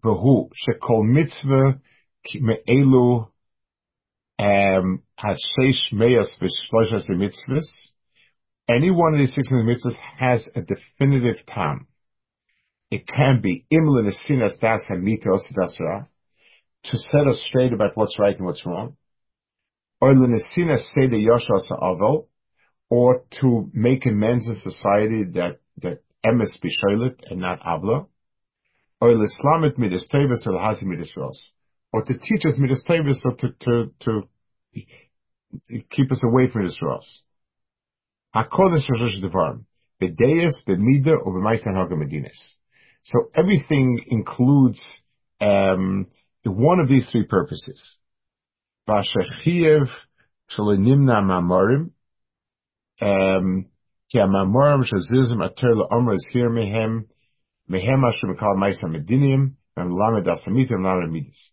behu 0.04 0.50
shekol 0.68 1.04
mitzvah 1.04 1.80
me'elu 2.36 3.28
hashesh 4.40 5.92
meyas 5.92 6.38
v'shloshas 6.40 7.10
mitzvahs." 7.10 7.94
any 8.68 8.92
one 8.92 9.14
of 9.14 9.20
these 9.20 9.34
six 9.34 9.50
mitzvahs 9.52 9.96
has 10.18 10.48
a 10.56 10.62
definitive 10.62 11.46
time. 11.46 11.88
It 12.90 13.08
can 13.08 13.42
be 13.42 13.66
imlin 13.74 14.12
sinas 14.28 14.60
das 14.60 14.82
hamitos 14.90 15.42
dasra 15.58 16.08
to 16.86 16.98
set 16.98 17.28
us 17.28 17.44
straight 17.48 17.74
about 17.74 17.96
what's 17.96 18.20
right 18.20 18.36
and 18.36 18.46
what's 18.46 18.66
wrong, 18.66 18.96
or 20.00 20.14
linesinas 20.14 20.86
say 20.94 21.08
the 21.08 21.26
yoshas 21.26 21.70
avel, 21.72 22.28
or 22.90 23.24
to 23.42 23.70
make 23.74 24.06
amends 24.06 24.48
in 24.48 24.56
society 24.56 25.24
that 25.24 25.60
that 25.78 26.04
emes 26.26 26.60
be 26.62 26.70
shoylet 26.70 27.20
and 27.32 27.40
not 27.40 27.60
avla, 27.62 28.08
or 29.02 29.10
lislamet 29.10 29.78
midas 29.78 30.08
tevis 30.12 30.44
or 30.46 30.60
hazi 30.60 30.86
midas 30.86 31.10
or 31.18 31.32
to 32.02 32.14
teach 32.14 32.46
us 32.46 32.58
midas 32.58 32.84
tevis 32.88 33.22
or 33.24 33.36
to 33.36 33.50
to 33.62 33.92
to 34.02 34.24
keep 35.92 36.12
us 36.12 36.22
away 36.24 36.50
from 36.50 36.62
midas 36.64 36.80
HaKodesh 38.36 38.90
Rosh 38.90 39.22
Devarim, 39.22 39.66
B'deis, 40.02 40.54
B'mida, 40.68 41.14
or 41.24 41.40
B'maisan 41.40 41.76
Hagamedinis. 41.76 42.40
So 43.04 43.30
everything 43.36 44.04
includes 44.08 44.82
um, 45.40 46.08
one 46.44 46.80
of 46.80 46.90
these 46.90 47.06
three 47.12 47.26
purposes. 47.26 47.80
V'ashechiev 48.90 49.88
shalinimna 50.58 51.22
mamorim, 51.22 51.92
ki 53.00 54.20
ha-mamorim 54.20 54.84
shazizim 54.84 55.46
ater 55.46 55.76
la'omer 55.76 56.16
is 56.16 56.28
here 56.34 56.50
mehem, 56.50 57.06
mehem 57.70 58.04
asher 58.04 58.34
mekal 58.34 58.58
maisan 58.58 58.96
medinim, 58.96 59.54
and 59.78 59.94
lamed 59.94 60.26
asamitim 60.26 60.84
lamed 60.84 61.12
midis. 61.14 61.53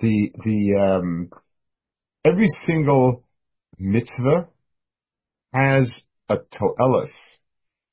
the 0.00 0.32
the 0.44 0.74
um, 0.78 1.30
every 2.24 2.48
single 2.66 3.24
mitzvah 3.78 4.48
has 5.52 6.02
a 6.28 6.36
toelis 6.36 7.10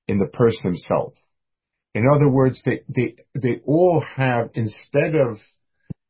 in 0.08 0.20
the 0.20 0.28
person 0.28 0.72
himself. 0.72 1.14
In 1.94 2.08
other 2.14 2.28
words, 2.28 2.62
they, 2.66 2.82
they, 2.90 3.16
they 3.34 3.62
all 3.66 4.04
have, 4.18 4.50
instead 4.54 5.16
of 5.16 5.38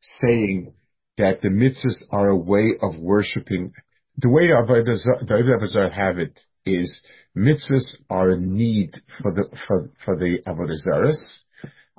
saying 0.01 0.73
that 1.17 1.41
the 1.41 1.49
mitzvahs 1.49 2.03
are 2.11 2.29
a 2.29 2.35
way 2.35 2.73
of 2.81 2.97
worshiping, 2.97 3.71
the 4.17 4.29
way 4.29 4.45
Avodah 4.45 5.93
have 5.93 6.17
it 6.17 6.39
is 6.65 7.01
mitzvahs 7.37 7.95
are 8.09 8.31
a 8.31 8.39
need 8.39 8.95
for 9.21 9.31
the, 9.31 9.43
for, 9.67 9.91
for 10.03 10.17
the 10.17 10.39
Avodah 10.47 10.75
Zarahs. 10.83 11.39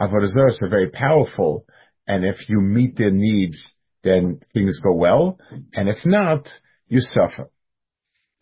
Avodah 0.01 0.35
Zarahs 0.35 0.61
are 0.63 0.69
very 0.69 0.91
powerful, 0.91 1.65
and 2.07 2.25
if 2.25 2.49
you 2.49 2.61
meet 2.61 2.97
their 2.97 3.11
needs, 3.11 3.59
then 4.03 4.41
things 4.55 4.81
go 4.83 4.95
well, 4.95 5.39
and 5.75 5.89
if 5.89 5.99
not, 6.05 6.49
you 6.89 7.01
suffer. 7.01 7.51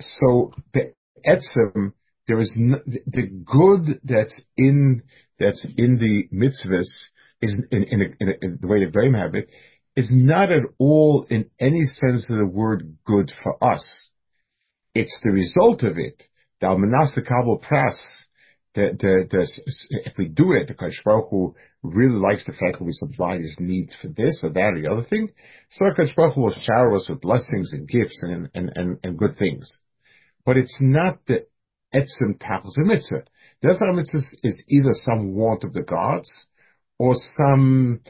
So 0.01 0.53
the 0.73 0.93
etzem, 1.27 1.93
there 2.29 2.41
is 2.41 2.55
no, 2.57 2.79
the 2.87 3.27
good 3.27 4.01
that's 4.05 4.39
in 4.57 5.03
that's 5.39 5.67
in 5.77 5.99
the 5.99 6.29
mitzvahs 6.35 6.89
is 7.41 7.63
in, 7.71 7.83
in, 7.85 8.03
a, 8.03 8.05
in, 8.21 8.29
a, 8.29 8.33
in 8.43 8.59
the 8.61 8.67
way 8.67 8.85
the 8.85 8.91
Brahim 8.91 9.15
have 9.15 9.35
it 9.35 9.49
is 9.97 10.09
not 10.11 10.51
at 10.51 10.63
all 10.79 11.27
in 11.31 11.51
any 11.61 11.85
sense 11.85 12.27
of 12.29 12.37
the 12.37 12.47
word 12.47 12.97
good 13.05 13.33
for 13.43 13.63
us. 13.63 13.85
It's 14.95 15.19
the 15.23 15.31
result 15.31 15.83
of 15.83 15.99
it. 15.99 16.23
The 16.61 17.23
Kabul 17.27 17.59
if 18.75 20.19
we 20.19 20.29
do 20.29 20.53
it, 20.53 20.69
the 20.69 20.75
Kodesh 20.75 21.55
really 21.83 22.19
likes 22.19 22.45
the 22.45 22.53
fact 22.53 22.79
that 22.79 22.85
we 22.85 22.93
supply 22.93 23.39
his 23.39 23.57
needs 23.59 23.95
for 24.01 24.09
this 24.09 24.41
or 24.43 24.51
that 24.51 24.75
or 24.75 24.81
the 24.81 24.91
other 24.91 25.05
thing. 25.05 25.29
So 25.71 25.85
Kodesh 25.85 26.15
Baruch 26.15 26.37
will 26.37 26.53
shower 26.53 26.95
us 26.95 27.09
with 27.09 27.21
blessings 27.21 27.73
and 27.73 27.89
gifts 27.89 28.21
and, 28.23 28.51
and, 28.55 28.73
and, 28.75 28.99
and 29.03 29.19
good 29.19 29.39
things 29.39 29.79
but 30.45 30.57
it's 30.57 30.77
not 30.81 31.19
the 31.27 31.47
etzem 31.95 32.39
tachlis 32.39 32.77
mitzvah. 32.77 33.25
The 33.63 33.69
etzem 33.69 33.97
mitzvah 33.97 34.19
is 34.43 34.63
either 34.69 34.93
some 34.93 35.35
want 35.35 35.65
of 35.65 35.73
the 35.73 35.83
gods 35.83 36.31
or 36.99 37.15
some 37.37 38.01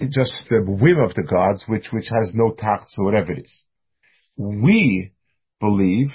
just 0.00 0.36
the 0.50 0.62
whim 0.66 0.98
of 0.98 1.14
the 1.14 1.22
gods, 1.22 1.64
which 1.66 1.88
which 1.92 2.08
has 2.08 2.32
no 2.34 2.52
tachlis 2.52 2.98
or 2.98 3.04
whatever 3.04 3.32
it 3.32 3.40
is. 3.40 3.64
We 4.36 5.12
believe 5.60 6.08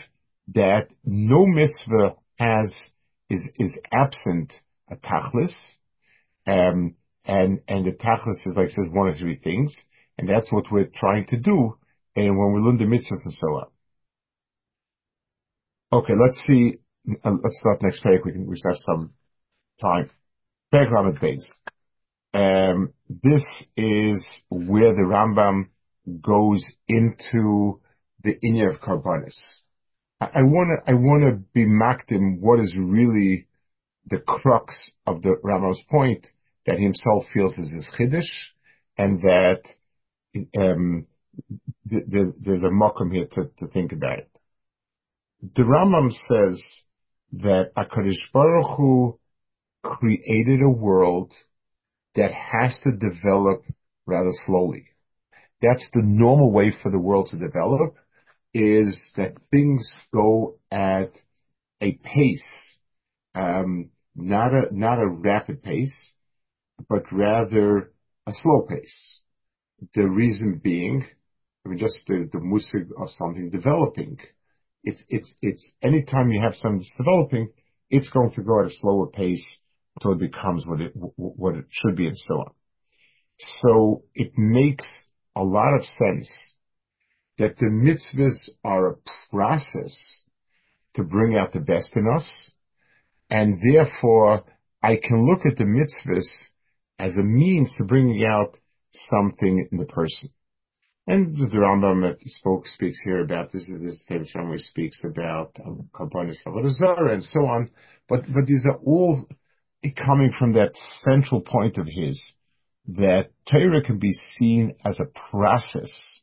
that 0.53 0.87
no 1.03 1.45
mitzvah 1.45 2.15
has 2.37 2.73
is 3.57 3.77
absent 3.91 4.53
a 4.89 4.95
tachlis, 4.95 5.53
um, 6.47 6.95
and 7.25 7.59
and 7.67 7.85
the 7.85 7.91
tachlis 7.91 8.45
is 8.45 8.55
like 8.55 8.69
says 8.69 8.87
one 8.91 9.07
of 9.07 9.17
three 9.17 9.39
things, 9.43 9.75
and 10.17 10.27
that's 10.27 10.51
what 10.51 10.65
we're 10.71 10.89
trying 10.95 11.25
to 11.27 11.37
do, 11.37 11.77
and 12.15 12.37
when 12.37 12.53
we 12.53 12.61
learn 12.61 12.77
the 12.77 12.85
mitzvahs 12.85 13.25
and 13.25 13.33
so 13.33 13.47
on. 13.47 13.67
Okay, 15.93 16.13
let's 16.19 16.41
see. 16.47 16.77
Uh, 17.23 17.31
let's 17.43 17.59
start 17.59 17.81
next 17.81 18.03
page. 18.03 18.21
We 18.23 18.31
can 18.31 18.47
we 18.47 18.55
have 18.65 18.77
some 18.77 19.11
time. 19.81 20.09
Peg 20.71 20.87
base. 21.19 21.53
Um, 22.33 22.93
this 23.09 23.43
is 23.75 24.25
where 24.49 24.93
the 24.93 25.01
Rambam 25.01 25.67
goes 26.21 26.63
into 26.87 27.81
the 28.23 28.39
inner 28.41 28.69
of 28.69 28.79
Karbanis. 28.79 29.35
I 30.21 30.43
want 30.43 30.69
to 30.85 30.91
I 30.91 30.93
want 30.93 31.23
to 31.23 31.43
be 31.53 31.65
mocked 31.65 32.11
in 32.11 32.37
what 32.41 32.59
is 32.59 32.75
really 32.77 33.47
the 34.07 34.19
crux 34.19 34.73
of 35.07 35.23
the 35.23 35.35
Rambam's 35.43 35.81
point 35.89 36.25
that 36.67 36.79
himself 36.79 37.25
feels 37.33 37.57
is 37.57 37.71
his 37.71 37.89
chiddush, 37.97 38.29
and 38.97 39.21
that 39.21 39.61
um, 40.57 41.07
th- 41.89 42.03
th- 42.11 42.35
there's 42.39 42.63
a 42.63 42.69
mokum 42.69 43.11
here 43.11 43.27
to, 43.33 43.67
think 43.67 43.93
about 43.93 44.19
it. 44.19 44.29
The 45.55 45.63
Rambam 45.63 46.11
says 46.11 46.63
that 47.33 47.71
Akadosh 47.75 48.31
Baruch 48.31 48.77
Hu 48.77 49.19
created 49.83 50.61
a 50.61 50.69
world 50.69 51.31
that 52.15 52.31
has 52.31 52.79
to 52.83 52.91
develop 52.91 53.63
rather 54.05 54.31
slowly. 54.45 54.85
That's 55.61 55.87
the 55.93 56.03
normal 56.03 56.51
way 56.51 56.71
for 56.83 56.91
the 56.91 56.99
world 56.99 57.29
to 57.31 57.37
develop 57.37 57.95
is 58.53 59.01
that 59.15 59.37
things 59.49 59.91
go 60.13 60.57
at 60.71 61.11
a 61.81 61.93
pace, 62.03 62.79
um, 63.35 63.89
not 64.15 64.53
a 64.53 64.63
not 64.71 64.99
a 64.99 65.07
rapid 65.07 65.63
pace, 65.63 65.95
but 66.89 67.11
rather 67.11 67.91
a 68.27 68.31
slow 68.31 68.67
pace. 68.69 69.19
The 69.95 70.07
reason 70.07 70.61
being, 70.63 71.05
I 71.65 71.69
mean, 71.69 71.79
just 71.79 71.99
the, 72.07 72.29
the 72.31 72.39
musig 72.39 72.89
of 73.01 73.09
something 73.17 73.49
developing. 73.49 74.17
It's 74.83 75.01
it's 75.09 75.33
it's 75.41 75.71
anytime 75.81 76.31
you 76.31 76.41
have 76.41 76.55
something 76.55 76.79
that's 76.79 76.97
developing, 76.97 77.49
it's 77.89 78.09
going 78.09 78.31
to 78.33 78.43
go 78.43 78.61
at 78.61 78.67
a 78.67 78.75
slower 78.81 79.07
pace 79.07 79.45
until 79.95 80.13
it 80.13 80.31
becomes 80.31 80.65
what 80.65 80.81
it 80.81 80.93
what 81.15 81.55
it 81.55 81.65
should 81.69 81.95
be, 81.95 82.07
and 82.07 82.17
so 82.17 82.35
on. 82.35 82.51
So 83.61 84.03
it 84.13 84.33
makes 84.37 84.85
a 85.35 85.43
lot 85.43 85.73
of 85.75 85.83
sense 85.83 86.29
that 87.41 87.57
the 87.57 87.65
mitzvahs 87.65 88.49
are 88.63 88.91
a 88.91 88.95
process 89.31 90.23
to 90.95 91.03
bring 91.03 91.35
out 91.35 91.53
the 91.53 91.59
best 91.59 91.91
in 91.95 92.07
us, 92.07 92.51
and 93.29 93.59
therefore 93.67 94.43
I 94.83 94.97
can 94.97 95.25
look 95.25 95.45
at 95.45 95.57
the 95.57 95.63
mitzvahs 95.63 96.27
as 96.99 97.17
a 97.17 97.23
means 97.23 97.73
to 97.77 97.83
bringing 97.83 98.23
out 98.25 98.57
something 99.09 99.67
in 99.71 99.77
the 99.77 99.85
person. 99.85 100.29
And 101.07 101.35
the 101.35 101.57
Rambam 101.57 102.03
that 102.03 102.19
spoke, 102.21 102.67
speaks 102.67 102.99
here 103.03 103.21
about 103.21 103.51
this, 103.51 103.63
is 103.63 103.81
this 103.81 104.03
famous 104.07 104.31
Rambam 104.35 104.59
speaks 104.59 105.03
about 105.03 105.55
Kabbanis 105.55 106.35
um, 106.45 107.07
and 107.09 107.23
so 107.23 107.39
on, 107.39 107.71
but, 108.07 108.21
but 108.31 108.45
these 108.45 108.65
are 108.67 108.77
all 108.85 109.25
coming 109.97 110.31
from 110.37 110.53
that 110.53 110.73
central 111.03 111.41
point 111.41 111.77
of 111.77 111.87
his, 111.87 112.21
that 112.87 113.31
Torah 113.51 113.81
can 113.83 113.97
be 113.97 114.13
seen 114.37 114.75
as 114.85 114.99
a 114.99 115.31
process 115.31 116.20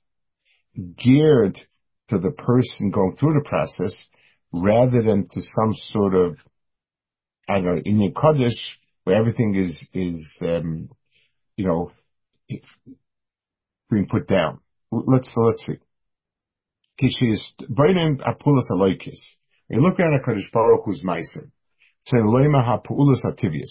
geared 0.96 1.58
to 2.10 2.18
the 2.18 2.30
person 2.30 2.90
going 2.90 3.16
through 3.18 3.34
the 3.34 3.48
process 3.48 3.94
rather 4.52 5.02
than 5.02 5.28
to 5.30 5.40
some 5.40 5.74
sort 5.74 6.14
of, 6.14 6.36
I 7.48 7.54
don't 7.54 7.64
know, 7.64 7.82
Indian 7.84 8.14
Kaddish 8.14 8.78
where 9.04 9.16
everything 9.16 9.54
is, 9.54 9.78
is, 9.92 10.38
um, 10.42 10.90
you 11.56 11.66
know, 11.66 11.92
being 13.90 14.06
put 14.08 14.26
down. 14.28 14.60
Let's, 14.90 15.32
let's 15.36 15.64
see. 15.66 15.78
Kishis, 16.98 17.54
Aloikis. 18.72 19.20
You 19.70 19.80
look 19.80 20.00
at 20.00 20.06
a 20.06 20.20
Kadosh 20.26 20.50
Baruch 20.52 20.84
Hu's 20.84 21.02
Meiser. 21.04 21.50
HaPulas 22.12 23.24
Ativius. 23.24 23.70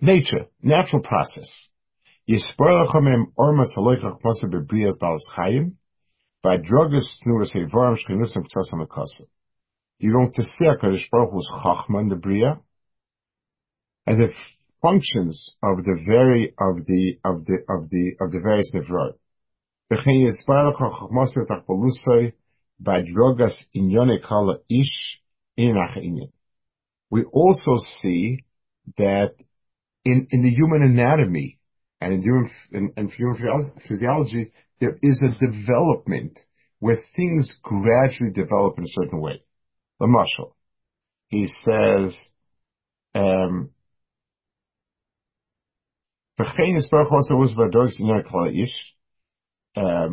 Nature, 0.00 0.46
natural 0.62 1.02
process. 1.02 1.70
Ormas 2.28 3.76
aloikach 3.76 4.20
balas. 5.00 5.26
Going 6.44 6.60
to 10.34 10.42
see 10.42 10.66
HaKadosh 10.66 11.10
Baruch 11.10 11.30
Hu's 11.32 11.50
chachma 11.64 12.00
in 12.02 12.08
the 12.10 12.16
bria, 12.16 12.60
and 14.06 14.20
the 14.20 14.28
functions 14.82 15.56
of 15.62 15.78
the 15.84 16.04
very 16.06 16.52
of 16.60 16.84
the 16.84 17.18
of 17.24 17.46
the 17.46 17.64
of 17.70 17.88
the 17.88 18.12
of 18.20 18.30
the 18.30 18.40
various 18.40 18.70
nevrot. 18.74 19.14
Kala 24.22 24.58
ish. 24.68 25.20
We 27.10 27.24
also 27.24 27.78
see 28.02 28.44
that 28.98 29.34
in 30.04 30.26
in 30.30 30.42
the 30.42 30.50
human 30.50 30.82
anatomy 30.82 31.58
and 32.02 32.12
in 32.12 32.22
human 32.22 32.50
in, 32.70 32.92
in 32.98 33.08
human 33.08 33.72
physiology 33.88 34.52
there 34.84 34.98
is 35.02 35.22
a 35.22 35.46
development 35.46 36.38
where 36.78 36.98
things 37.16 37.56
gradually 37.62 38.32
develop 38.32 38.76
in 38.76 38.84
a 38.84 38.88
certain 38.88 39.20
way. 39.20 39.42
The 39.98 40.06
marshal, 40.06 40.56
he 41.28 41.48
says, 41.64 42.14
um, 43.14 43.70
um, 49.76 50.10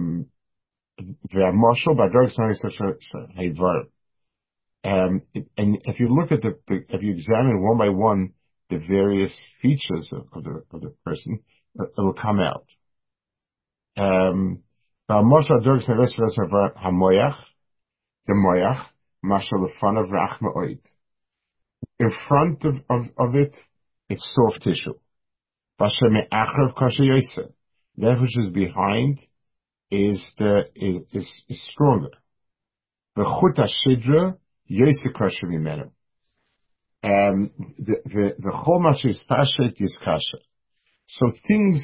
um, 4.83 5.21
and 5.57 5.77
if 5.83 5.99
you 5.99 6.07
look 6.07 6.31
at 6.31 6.41
the, 6.41 6.57
the, 6.67 6.85
if 6.89 7.03
you 7.03 7.11
examine 7.11 7.61
one 7.61 7.77
by 7.77 7.89
one 7.89 8.33
the 8.69 8.77
various 8.77 9.37
features 9.61 10.09
of, 10.13 10.27
of 10.33 10.43
the 10.45 10.63
of 10.71 10.81
the 10.81 10.93
person, 11.03 11.41
it 11.75 11.89
will 11.97 12.13
come 12.13 12.39
out. 12.39 12.65
Um, 13.97 14.63
the 15.07 15.15
moyach, 18.33 18.85
mashal 19.25 19.67
in 19.67 19.73
front 19.79 19.97
of 19.97 20.05
rachma 20.07 20.55
oid. 20.55 20.79
In 21.99 22.11
front 22.27 22.63
of, 22.63 22.75
of, 22.89 23.01
of 23.17 23.35
it, 23.35 23.55
it's 24.09 24.27
soft 24.33 24.63
tissue. 24.63 24.93
That 27.97 28.17
which 28.21 28.37
is 28.37 28.51
behind 28.51 29.19
is 29.89 30.31
the 30.37 30.65
is 30.75 31.01
is, 31.11 31.43
is 31.49 31.61
stronger. 31.71 32.11
The 33.15 33.23
chuta 33.23 33.67
shidra 33.67 34.37
yosek 34.69 35.15
mimenu. 35.43 35.91
Um, 37.03 37.51
the 37.77 37.95
the 38.05 38.35
the 38.39 38.51
chomash 38.51 39.05
is 39.05 39.25
pashet 39.29 39.81
is 39.81 39.97
kasha. 40.03 40.37
So 41.07 41.31
things 41.47 41.83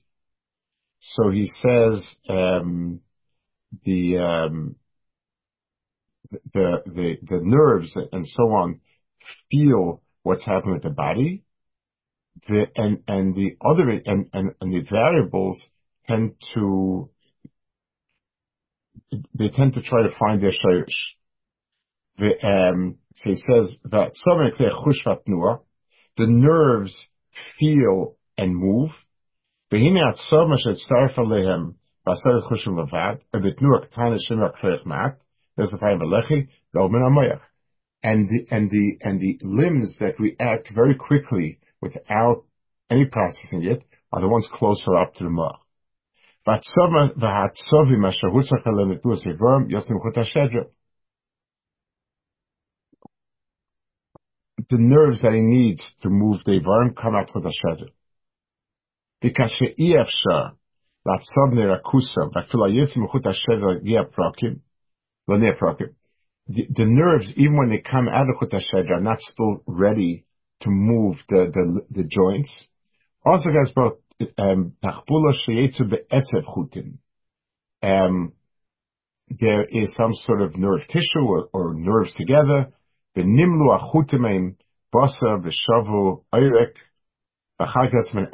So 1.01 1.31
he 1.31 1.47
says 1.47 2.15
um, 2.29 3.01
the 3.83 4.17
um, 4.17 4.75
the 6.53 6.83
the 6.85 7.17
the 7.23 7.39
nerves 7.41 7.95
and 8.11 8.27
so 8.27 8.43
on 8.51 8.81
feel 9.49 10.01
what's 10.23 10.45
happening 10.45 10.75
with 10.75 10.83
the 10.83 10.91
body, 10.91 11.43
the 12.47 12.67
and 12.75 13.03
and 13.07 13.35
the 13.35 13.57
other 13.65 13.89
and 13.89 14.29
and, 14.31 14.51
and 14.61 14.73
the 14.73 14.87
variables 14.89 15.59
tend 16.07 16.35
to 16.53 17.09
they 19.33 19.49
tend 19.49 19.73
to 19.73 19.81
try 19.81 20.03
to 20.03 20.15
find 20.19 20.41
their 20.41 20.51
shirish. 20.51 21.15
The 22.17 22.45
um, 22.45 22.97
so 23.15 23.29
he 23.31 23.35
says 23.37 23.77
that 23.85 24.13
the 26.17 26.27
nerves 26.27 27.07
feel 27.59 28.17
and 28.37 28.55
move. 28.55 28.91
והנה 29.72 30.00
הצום 30.08 30.52
אשר 30.52 30.70
הצטרף 30.70 31.18
עליהם 31.18 31.70
בעשרת 32.06 32.42
חושים 32.48 32.78
לבד, 32.78 33.16
ובתנועה 33.36 33.86
קטנה 33.86 34.18
שמר 34.18 34.52
כרך 34.52 34.86
מעט, 34.86 35.24
there's 35.58 35.72
a 35.72 35.78
fire 35.78 35.98
melechi, 35.98 36.46
and 38.02 38.28
the 38.28 38.46
and 38.50 38.70
the 38.70 38.98
and 39.00 39.20
the 39.20 39.38
limbs 39.42 39.96
that 39.98 40.20
react 40.20 40.68
very 40.74 40.94
quickly 40.94 41.58
without 41.80 42.44
any 42.90 43.06
processing 43.06 43.64
it 43.64 43.82
are 44.12 44.20
the 44.20 44.28
ones 44.28 44.48
closer 44.52 44.96
up 44.96 45.14
to 45.14 45.24
the 45.24 45.30
moach. 45.30 45.58
the 54.68 54.78
nerves 54.78 55.22
that 55.22 55.32
he 55.32 55.40
needs 55.40 55.82
to 56.02 56.08
move 56.08 56.38
the 56.44 56.60
Ivarim 56.60 56.94
come 56.96 57.14
out 57.14 57.30
with 57.34 57.44
the 57.44 57.52
Shedder. 57.52 57.90
The, 66.47 66.67
the 66.69 66.85
nerves, 66.85 67.31
even 67.35 67.57
when 67.57 67.69
they 67.69 67.77
come 67.77 68.07
out 68.09 68.27
of 68.29 68.35
chut 68.39 68.51
ha-Shedder, 68.51 68.95
are 68.95 69.01
not 69.01 69.19
still 69.19 69.63
ready 69.67 70.25
to 70.61 70.69
move 70.69 71.17
the, 71.29 71.51
the, 71.53 71.81
the 71.89 72.03
joints. 72.03 72.67
Also, 73.23 73.49
guys, 73.51 73.71
both, 73.73 73.99
um. 74.37 74.73
Um, 77.83 78.33
there 79.39 79.63
is 79.63 79.93
some 79.95 80.13
sort 80.13 80.41
of 80.41 80.57
nerve 80.57 80.81
tissue 80.87 81.25
or, 81.25 81.49
or 81.53 81.73
nerves 81.73 82.13
together. 82.15 82.73
V'nimlu 83.15 83.79
achutim 83.79 84.55
basa 84.93 85.41
v'shavu 85.41 86.23
oirek 86.33 86.73
B'chagas 87.61 88.13
min 88.15 88.27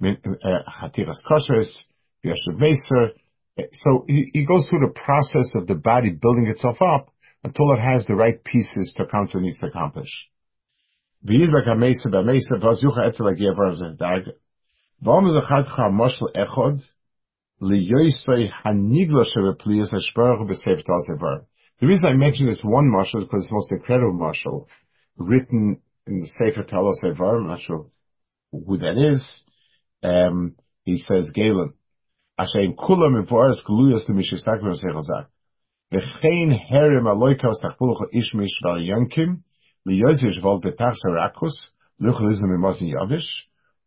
min 0.00 0.16
eh, 0.24 0.62
achevel 0.82 1.14
v'yashu. 2.24 3.10
So 3.72 4.04
he, 4.08 4.30
he 4.32 4.46
goes 4.46 4.66
through 4.68 4.86
the 4.86 4.94
process 4.94 5.52
of 5.54 5.66
the 5.66 5.74
body 5.74 6.10
building 6.10 6.46
itself 6.46 6.80
up 6.80 7.12
until 7.44 7.72
it 7.72 7.80
has 7.80 8.06
the 8.06 8.14
right 8.14 8.42
pieces 8.42 8.94
to 8.96 9.02
accomplish 9.02 9.34
what 9.34 9.40
it 9.40 9.44
needs 9.44 9.58
to 9.58 9.66
accomplish. 9.66 10.08
V'om 11.26 11.52
ha'moshel 15.04 16.28
echod 16.34 16.82
ha'nigla 17.60 19.24
ha'shbaruch 19.34 20.42
b'sev. 20.48 21.44
The 21.80 21.86
reason 21.86 22.04
I 22.06 22.12
mention 22.14 22.46
this 22.46 22.62
one 22.62 22.90
marshal 22.90 23.20
is 23.20 23.26
because 23.26 23.42
it's 23.42 23.50
the 23.50 23.54
most 23.54 23.72
incredible 23.72 24.14
marshal 24.14 24.68
written 25.20 25.80
in 26.06 26.20
the 26.20 26.26
Sefer 26.38 26.64
Talos 26.64 27.04
Evar, 27.04 27.40
I'm 27.40 27.46
not 27.46 27.60
sure 27.60 27.86
who 28.50 28.78
that 28.78 28.96
is. 28.96 29.24
Um, 30.02 30.56
he 30.84 30.98
says, 30.98 31.30
Galen, 31.34 31.74
Asheim 32.38 32.74
kulam 32.74 33.22
evoras 33.22 33.62
gluyas 33.68 34.06
to 34.06 34.12
mishistak 34.12 34.62
v'msechazak. 34.62 35.26
V'chein 35.92 36.58
herem 36.70 37.04
aloikav 37.04 37.52
stachpuluch 37.52 38.00
ishmish 38.14 38.56
val 38.64 38.80
yankim, 38.80 39.42
liyozish 39.86 40.40
vol 40.42 40.60
betach 40.60 40.96
sarakus, 41.04 41.52
luchlizim 42.00 42.50
imazin 42.56 42.94
yavish, 42.94 43.28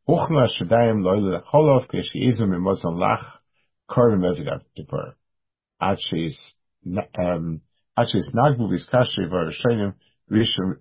uchna 0.07 0.47
shadayim 0.55 1.03
loyle 1.03 1.41
lecholov, 1.41 1.87
keshizim 1.87 2.53
imazin 2.53 2.95
lach, 3.03 3.25
korvim 3.89 4.21
mezigav 4.21 4.61
tipur. 4.77 5.13
Ad 5.81 5.97
um, 7.17 7.61
ad 7.97 8.07
nagbu 8.33 8.69
v'arashenim, 8.69 9.49
Rishon, 9.49 9.93
Evan 10.31 10.77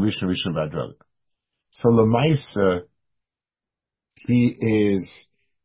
Rishon, 0.00 0.24
Rishon 0.24 0.54
Vadrog. 0.54 0.94
So 1.70 1.88
Lamaisa, 1.88 2.82
he 4.16 4.56
is 4.60 5.08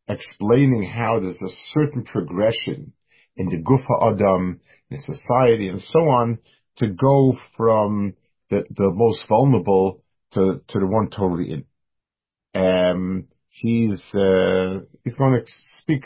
explaining 0.07 0.89
how 0.95 1.19
there's 1.19 1.41
a 1.41 1.55
certain 1.73 2.03
progression 2.03 2.93
in 3.35 3.47
the 3.47 3.61
Gufa 3.61 4.13
Adam, 4.13 4.61
in 4.89 4.97
society, 5.01 5.67
and 5.67 5.81
so 5.81 5.99
on, 5.99 6.37
to 6.77 6.87
go 6.87 7.37
from 7.57 8.13
the, 8.49 8.63
the 8.69 8.91
most 8.93 9.23
vulnerable 9.27 10.03
to, 10.33 10.61
to 10.67 10.79
the 10.79 10.85
one 10.85 11.09
totally 11.09 11.51
in. 11.51 11.65
Um, 12.53 13.27
he's, 13.49 14.01
uh, 14.13 14.81
he's 15.03 15.17
going 15.17 15.41
to 15.41 15.51
speak, 15.79 16.05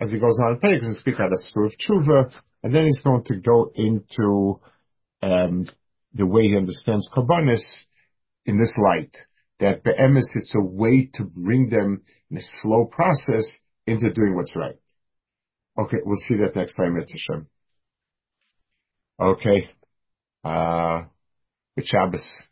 as 0.00 0.10
he 0.10 0.18
goes 0.18 0.38
on, 0.44 0.58
to 0.60 0.94
speak 1.00 1.20
out 1.20 1.32
of 1.32 1.38
Spur 1.48 1.66
of 1.66 1.72
Tshuva, 1.72 2.32
and 2.62 2.74
then 2.74 2.86
he's 2.86 3.00
going 3.00 3.24
to 3.24 3.36
go 3.36 3.70
into 3.74 4.60
the 5.22 6.26
way 6.26 6.48
he 6.48 6.56
understands 6.56 7.08
Kabbanis 7.14 7.62
in 8.44 8.58
this 8.58 8.72
light. 8.76 9.14
That 9.60 9.84
be'emes, 9.84 10.28
it's 10.34 10.54
a 10.56 10.60
way 10.60 11.08
to 11.14 11.24
bring 11.24 11.68
them 11.68 12.02
in 12.30 12.38
a 12.38 12.40
slow 12.62 12.84
process 12.86 13.44
into 13.86 14.12
doing 14.12 14.34
what's 14.34 14.54
right. 14.56 14.76
Okay, 15.78 15.98
we'll 16.04 16.18
see 16.28 16.36
that 16.36 16.56
next 16.56 16.74
time, 16.74 16.96
it's 16.96 17.12
Hashem. 17.12 17.46
Okay. 19.20 19.70
Uh, 20.44 21.04
good 21.76 21.86
Shabbos. 21.86 22.42